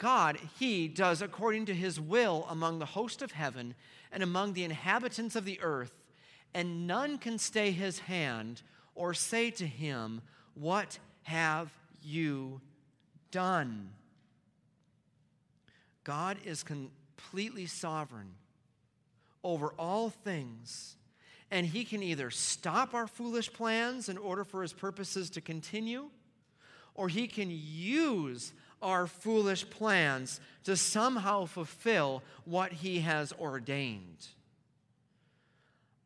God, 0.00 0.38
He 0.58 0.88
does 0.88 1.22
according 1.22 1.66
to 1.66 1.74
His 1.74 2.00
will 2.00 2.46
among 2.48 2.78
the 2.78 2.86
host 2.86 3.22
of 3.22 3.32
heaven 3.32 3.74
and 4.10 4.22
among 4.22 4.54
the 4.54 4.64
inhabitants 4.64 5.36
of 5.36 5.44
the 5.44 5.60
earth, 5.60 5.92
and 6.54 6.86
none 6.86 7.18
can 7.18 7.38
stay 7.38 7.70
His 7.70 8.00
hand 8.00 8.62
or 8.94 9.14
say 9.14 9.50
to 9.52 9.66
Him, 9.66 10.22
What 10.54 10.98
have 11.24 11.70
you 12.02 12.60
done? 13.30 13.90
God 16.04 16.38
is 16.44 16.62
completely 16.62 17.66
sovereign 17.66 18.34
over 19.42 19.68
all 19.78 20.10
things, 20.10 20.96
and 21.50 21.66
He 21.66 21.84
can 21.84 22.02
either 22.02 22.30
stop 22.30 22.94
our 22.94 23.06
foolish 23.06 23.52
plans 23.52 24.08
in 24.08 24.18
order 24.18 24.44
for 24.44 24.62
His 24.62 24.72
purposes 24.72 25.30
to 25.30 25.40
continue, 25.40 26.10
or 26.94 27.08
He 27.08 27.26
can 27.26 27.48
use 27.50 28.52
our 28.82 29.06
foolish 29.06 29.68
plans 29.68 30.40
to 30.64 30.76
somehow 30.76 31.44
fulfill 31.44 32.22
what 32.44 32.72
He 32.72 33.00
has 33.00 33.32
ordained. 33.38 34.26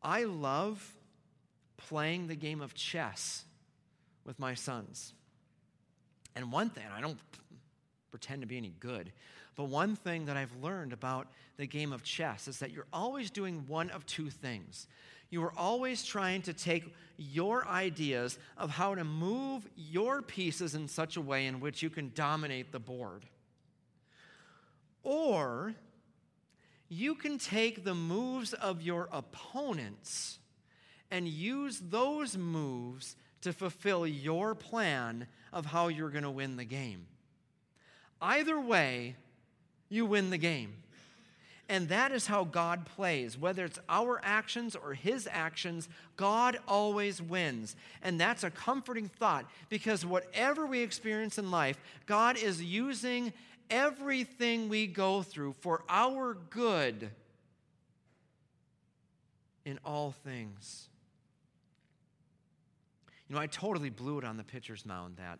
I 0.03 0.25
love 0.25 0.95
playing 1.77 2.27
the 2.27 2.35
game 2.35 2.61
of 2.61 2.73
chess 2.73 3.45
with 4.23 4.39
my 4.39 4.53
sons. 4.53 5.13
And 6.35 6.51
one 6.51 6.69
thing, 6.69 6.83
I 6.95 7.01
don't 7.01 7.17
pretend 8.11 8.41
to 8.41 8.47
be 8.47 8.57
any 8.57 8.73
good, 8.79 9.11
but 9.55 9.65
one 9.65 9.95
thing 9.95 10.25
that 10.25 10.37
I've 10.37 10.55
learned 10.61 10.93
about 10.93 11.27
the 11.57 11.65
game 11.65 11.93
of 11.93 12.03
chess 12.03 12.47
is 12.47 12.59
that 12.59 12.71
you're 12.71 12.87
always 12.91 13.31
doing 13.31 13.63
one 13.67 13.89
of 13.89 14.05
two 14.05 14.29
things. 14.29 14.87
You 15.29 15.43
are 15.43 15.53
always 15.57 16.03
trying 16.03 16.41
to 16.43 16.53
take 16.53 16.93
your 17.17 17.67
ideas 17.67 18.37
of 18.57 18.69
how 18.69 18.95
to 18.95 19.03
move 19.03 19.67
your 19.75 20.21
pieces 20.21 20.75
in 20.75 20.87
such 20.87 21.17
a 21.17 21.21
way 21.21 21.45
in 21.47 21.59
which 21.59 21.81
you 21.81 21.89
can 21.89 22.11
dominate 22.13 22.71
the 22.71 22.79
board. 22.79 23.25
Or 25.03 25.73
you 26.89 27.15
can 27.15 27.37
take 27.37 27.83
the 27.83 27.95
moves 27.95 28.53
of 28.53 28.81
your 28.81 29.07
opponents 29.11 30.39
and 31.11 31.27
use 31.27 31.79
those 31.79 32.37
moves 32.37 33.15
to 33.41 33.53
fulfill 33.53 34.07
your 34.07 34.55
plan 34.55 35.27
of 35.55 35.65
how 35.65 35.87
you're 35.87 36.09
going 36.09 36.23
to 36.23 36.29
win 36.29 36.57
the 36.57 36.65
game. 36.65 37.07
Either 38.21 38.59
way, 38.59 39.15
you 39.89 40.05
win 40.05 40.29
the 40.29 40.37
game. 40.37 40.73
And 41.67 41.89
that 41.89 42.11
is 42.11 42.27
how 42.27 42.43
God 42.43 42.85
plays. 42.85 43.39
Whether 43.39 43.65
it's 43.65 43.79
our 43.89 44.21
actions 44.23 44.75
or 44.75 44.93
His 44.93 45.27
actions, 45.31 45.89
God 46.15 46.59
always 46.67 47.21
wins. 47.21 47.75
And 48.03 48.19
that's 48.19 48.43
a 48.43 48.51
comforting 48.51 49.07
thought 49.07 49.49
because 49.69 50.05
whatever 50.05 50.67
we 50.67 50.81
experience 50.81 51.39
in 51.39 51.49
life, 51.49 51.79
God 52.05 52.37
is 52.37 52.61
using 52.61 53.33
everything 53.71 54.69
we 54.69 54.85
go 54.85 55.23
through 55.23 55.53
for 55.61 55.83
our 55.89 56.37
good 56.51 57.09
in 59.63 59.79
all 59.83 60.11
things. 60.11 60.89
You 63.27 63.35
know, 63.35 63.41
I 63.41 63.47
totally 63.47 63.89
blew 63.89 64.19
it 64.19 64.23
on 64.23 64.37
the 64.37 64.43
pitcher's 64.43 64.85
mound 64.85 65.17
that, 65.17 65.39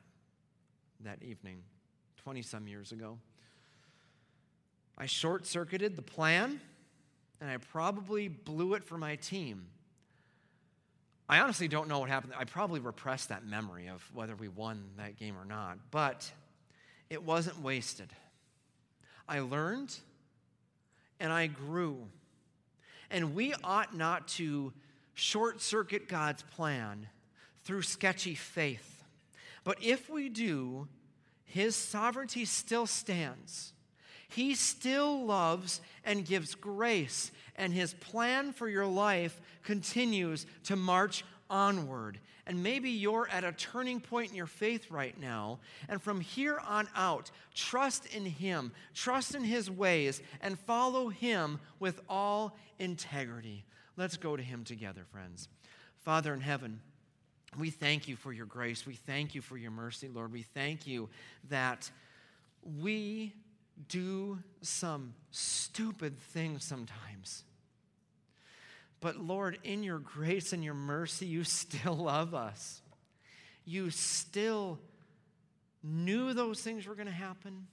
that 1.01 1.21
evening, 1.23 1.61
20 2.23 2.41
some 2.41 2.67
years 2.67 2.91
ago. 2.91 3.17
I 4.97 5.05
short 5.05 5.45
circuited 5.45 5.95
the 5.95 6.01
plan, 6.01 6.61
and 7.41 7.49
I 7.49 7.57
probably 7.57 8.27
blew 8.27 8.75
it 8.75 8.83
for 8.83 8.97
my 8.97 9.15
team. 9.17 9.67
I 11.27 11.39
honestly 11.39 11.67
don't 11.67 11.87
know 11.87 11.99
what 11.99 12.09
happened. 12.09 12.33
I 12.37 12.45
probably 12.45 12.79
repressed 12.79 13.29
that 13.29 13.45
memory 13.45 13.87
of 13.87 14.07
whether 14.13 14.35
we 14.35 14.47
won 14.47 14.83
that 14.97 15.17
game 15.17 15.35
or 15.37 15.45
not, 15.45 15.79
but 15.91 16.31
it 17.09 17.23
wasn't 17.23 17.61
wasted. 17.61 18.09
I 19.27 19.39
learned 19.39 19.95
and 21.19 21.33
I 21.33 21.47
grew. 21.47 22.07
And 23.09 23.33
we 23.35 23.53
ought 23.63 23.95
not 23.95 24.27
to 24.29 24.73
short 25.13 25.61
circuit 25.61 26.07
God's 26.07 26.43
plan 26.43 27.07
through 27.63 27.81
sketchy 27.81 28.35
faith. 28.35 28.94
But 29.65 29.83
if 29.83 30.09
we 30.09 30.29
do, 30.29 30.87
his 31.43 31.75
sovereignty 31.75 32.45
still 32.45 32.85
stands. 32.85 33.73
He 34.27 34.55
still 34.55 35.25
loves 35.25 35.79
and 36.03 36.25
gives 36.25 36.55
grace, 36.55 37.31
and 37.55 37.71
His 37.71 37.93
plan 37.93 38.51
for 38.51 38.67
your 38.67 38.85
life 38.85 39.39
continues 39.63 40.45
to 40.63 40.75
march 40.75 41.23
onward. 41.49 42.19
And 42.45 42.61
maybe 42.61 42.89
you're 42.89 43.29
at 43.31 43.45
a 43.45 43.53
turning 43.53 44.01
point 44.01 44.31
in 44.31 44.35
your 44.35 44.45
faith 44.45 44.91
right 44.91 45.17
now. 45.19 45.59
And 45.87 46.01
from 46.01 46.19
here 46.19 46.59
on 46.67 46.89
out, 46.95 47.31
trust 47.53 48.05
in 48.07 48.25
Him, 48.25 48.73
trust 48.93 49.33
in 49.33 49.45
His 49.45 49.71
ways, 49.71 50.21
and 50.41 50.59
follow 50.59 51.07
Him 51.07 51.59
with 51.79 52.01
all 52.09 52.57
integrity. 52.77 53.63
Let's 53.95 54.17
go 54.17 54.35
to 54.35 54.43
Him 54.43 54.65
together, 54.65 55.05
friends. 55.11 55.47
Father 56.01 56.33
in 56.33 56.41
heaven, 56.41 56.81
we 57.57 57.69
thank 57.69 58.07
you 58.07 58.15
for 58.15 58.33
your 58.33 58.45
grace. 58.45 58.85
We 58.85 58.95
thank 58.95 59.35
you 59.35 59.41
for 59.41 59.57
your 59.57 59.71
mercy, 59.71 60.07
Lord. 60.07 60.31
We 60.31 60.43
thank 60.43 60.87
you 60.87 61.09
that 61.49 61.89
we 62.79 63.33
do 63.89 64.39
some 64.61 65.13
stupid 65.31 66.17
things 66.17 66.63
sometimes. 66.63 67.43
But 69.01 69.17
Lord, 69.17 69.59
in 69.63 69.83
your 69.83 69.99
grace 69.99 70.53
and 70.53 70.63
your 70.63 70.73
mercy, 70.73 71.25
you 71.25 71.43
still 71.43 71.95
love 71.95 72.33
us. 72.33 72.81
You 73.65 73.89
still 73.89 74.79
knew 75.83 76.33
those 76.33 76.61
things 76.61 76.87
were 76.87 76.95
going 76.95 77.07
to 77.07 77.13
happen, 77.13 77.67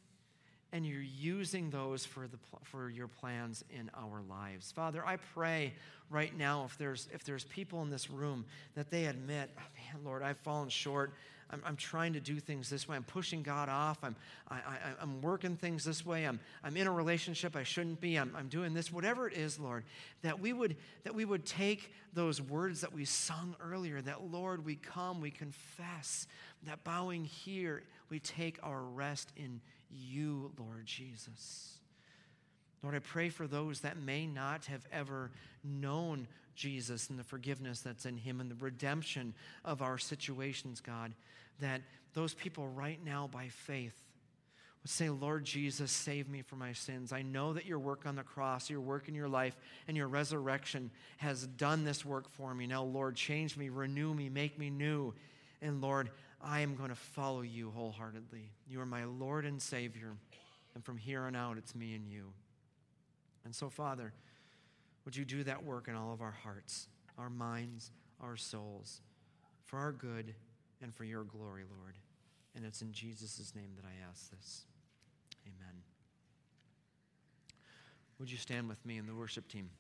and 0.73 0.87
you're 0.87 1.03
using 1.03 1.71
those 1.71 2.05
for, 2.05 2.27
the, 2.27 2.39
for 2.63 2.89
your 2.89 3.09
plans 3.09 3.63
in 3.71 3.91
our 3.95 4.23
lives. 4.29 4.73
Father, 4.73 5.05
I 5.07 5.17
pray 5.17 5.75
right 6.11 6.37
now 6.37 6.65
if 6.65 6.79
there's, 6.79 7.09
if 7.13 7.25
there's 7.25 7.45
people 7.45 7.83
in 7.83 7.91
this 7.91 8.11
room 8.11 8.45
that 8.75 8.91
they 8.91 9.05
admit, 9.05 9.51
oh, 9.59 9.63
man, 9.77 10.05
Lord, 10.05 10.23
I've 10.23 10.39
fallen 10.39 10.71
short. 10.71 11.13
I'm, 11.51 11.63
I'm 11.67 11.77
trying 11.77 12.15
to 12.15 12.21
do 12.21 12.41
things 12.41 12.71
this 12.71 12.89
way. 12.89 12.97
I'm 12.97 13.03
pushing 13.03 13.43
God 13.43 13.69
off. 13.69 13.99
I'm, 14.03 14.17
I, 14.51 14.55
I, 14.55 14.77
I'm 15.03 15.21
working 15.21 15.57
things 15.57 15.85
this 15.85 16.07
way. 16.07 16.25
I'm, 16.25 16.41
I'm 16.65 16.77
in 16.79 16.87
a 16.87 16.91
relationship 16.91 17.55
I 17.55 17.63
shouldn't 17.63 18.01
be. 18.01 18.17
I'm, 18.17 18.35
I'm 18.35 18.49
doing 18.49 18.73
this. 18.73 18.91
Whatever 18.91 19.29
it 19.29 19.37
is, 19.37 19.59
Lord, 19.59 19.85
that 20.23 20.41
we, 20.41 20.55
would, 20.55 20.77
that 21.05 21.15
we 21.15 21.27
would 21.27 21.45
take 21.45 21.93
those 22.15 22.41
words 22.41 22.81
that 22.81 22.95
we 22.95 23.05
sung 23.05 23.55
earlier, 23.61 24.01
that, 24.01 24.31
Lord, 24.31 24.65
we 24.65 24.77
come, 24.77 25.21
we 25.21 25.31
confess, 25.31 26.27
that 26.67 26.83
bowing 26.85 27.25
here, 27.25 27.83
we 28.09 28.19
take 28.19 28.59
our 28.63 28.81
rest 28.81 29.33
in 29.37 29.61
you, 29.93 30.53
Lord 30.59 30.87
Jesus. 30.87 31.79
Lord, 32.83 32.95
I 32.95 33.01
pray 33.01 33.29
for 33.29 33.47
those 33.47 33.81
that 33.81 33.97
may 33.97 34.27
not 34.27 34.65
have 34.67 34.87
ever 34.93 35.31
known 35.63 36.27
Jesus 36.55 37.11
and 37.11 37.19
the 37.19 37.25
forgiveness 37.25 37.81
that's 37.81 38.07
in 38.07 38.17
him 38.17 38.41
and 38.41 38.51
the 38.51 38.57
redemption 38.57 39.35
of 39.65 39.83
our 39.83 39.99
situations, 39.99 40.81
God 40.81 41.13
that 41.63 41.81
those 42.13 42.35
people 42.35 42.69
right 42.69 43.03
now, 43.05 43.29
by 43.33 43.49
faith, 43.49 43.95
would 44.83 44.91
say, 44.91 45.09
Lord 45.09 45.45
Jesus, 45.45 45.91
save 45.93 46.29
me 46.29 46.43
from 46.43 46.59
my 46.59 46.73
sins. 46.73 47.13
I 47.13 47.23
know 47.23 47.53
that 47.53 47.67
your 47.67 47.79
work 47.79 48.05
on 48.05 48.17
the 48.17 48.23
cross, 48.23 48.69
your 48.69 48.81
work 48.81 49.09
in 49.09 49.15
your 49.15 49.29
life, 49.29 49.57
and 49.87 49.97
your 49.97 50.09
resurrection 50.09 50.91
has 51.19 51.47
done 51.47 51.85
this 51.85 52.05
work 52.05 52.29
for 52.29 52.53
me. 52.53 52.67
Now, 52.67 52.83
Lord, 52.83 53.15
change 53.15 53.57
me, 53.57 53.69
renew 53.69 54.13
me, 54.13 54.29
make 54.29 54.59
me 54.59 54.71
new. 54.71 55.15
And 55.63 55.81
Lord, 55.81 56.11
I 56.45 56.61
am 56.61 56.75
going 56.75 56.91
to 56.91 56.97
follow 56.97 57.43
you 57.43 57.71
wholeheartedly. 57.71 58.51
You 58.69 58.81
are 58.81 58.87
my 58.87 59.05
Lord 59.05 59.45
and 59.45 59.61
Savior. 59.61 60.17
And 60.75 60.85
from 60.85 60.97
here 60.97 61.23
on 61.23 61.37
out, 61.37 61.59
it's 61.59 61.75
me 61.75 61.95
and 61.95 62.07
you. 62.07 62.33
And 63.45 63.55
so, 63.55 63.69
Father, 63.69 64.13
would 65.05 65.17
you 65.17 65.25
do 65.25 65.45
that 65.45 65.63
work 65.65 65.89
in 65.89 65.95
all 65.95 66.13
of 66.13 66.21
our 66.21 66.35
hearts, 66.43 66.89
our 67.19 67.31
minds, 67.31 67.91
our 68.21 68.37
souls, 68.37 69.01
for 69.65 69.79
our 69.79 69.93
good 69.93 70.35
and 70.83 70.95
for 70.95 71.05
your 71.05 71.25
glory, 71.25 71.63
Lord. 71.79 71.95
And 72.55 72.65
it's 72.65 72.83
in 72.83 72.93
Jesus' 72.93 73.53
name 73.55 73.71
that 73.77 73.85
I 73.87 74.09
ask 74.11 74.31
this. 74.31 74.67
Amen. 75.47 75.83
Would 78.19 78.31
you 78.31 78.39
stand 78.39 78.69
with 78.69 78.85
me 78.85 78.99
in 78.99 79.07
the 79.07 79.15
worship 79.15 79.49
team? 79.49 79.71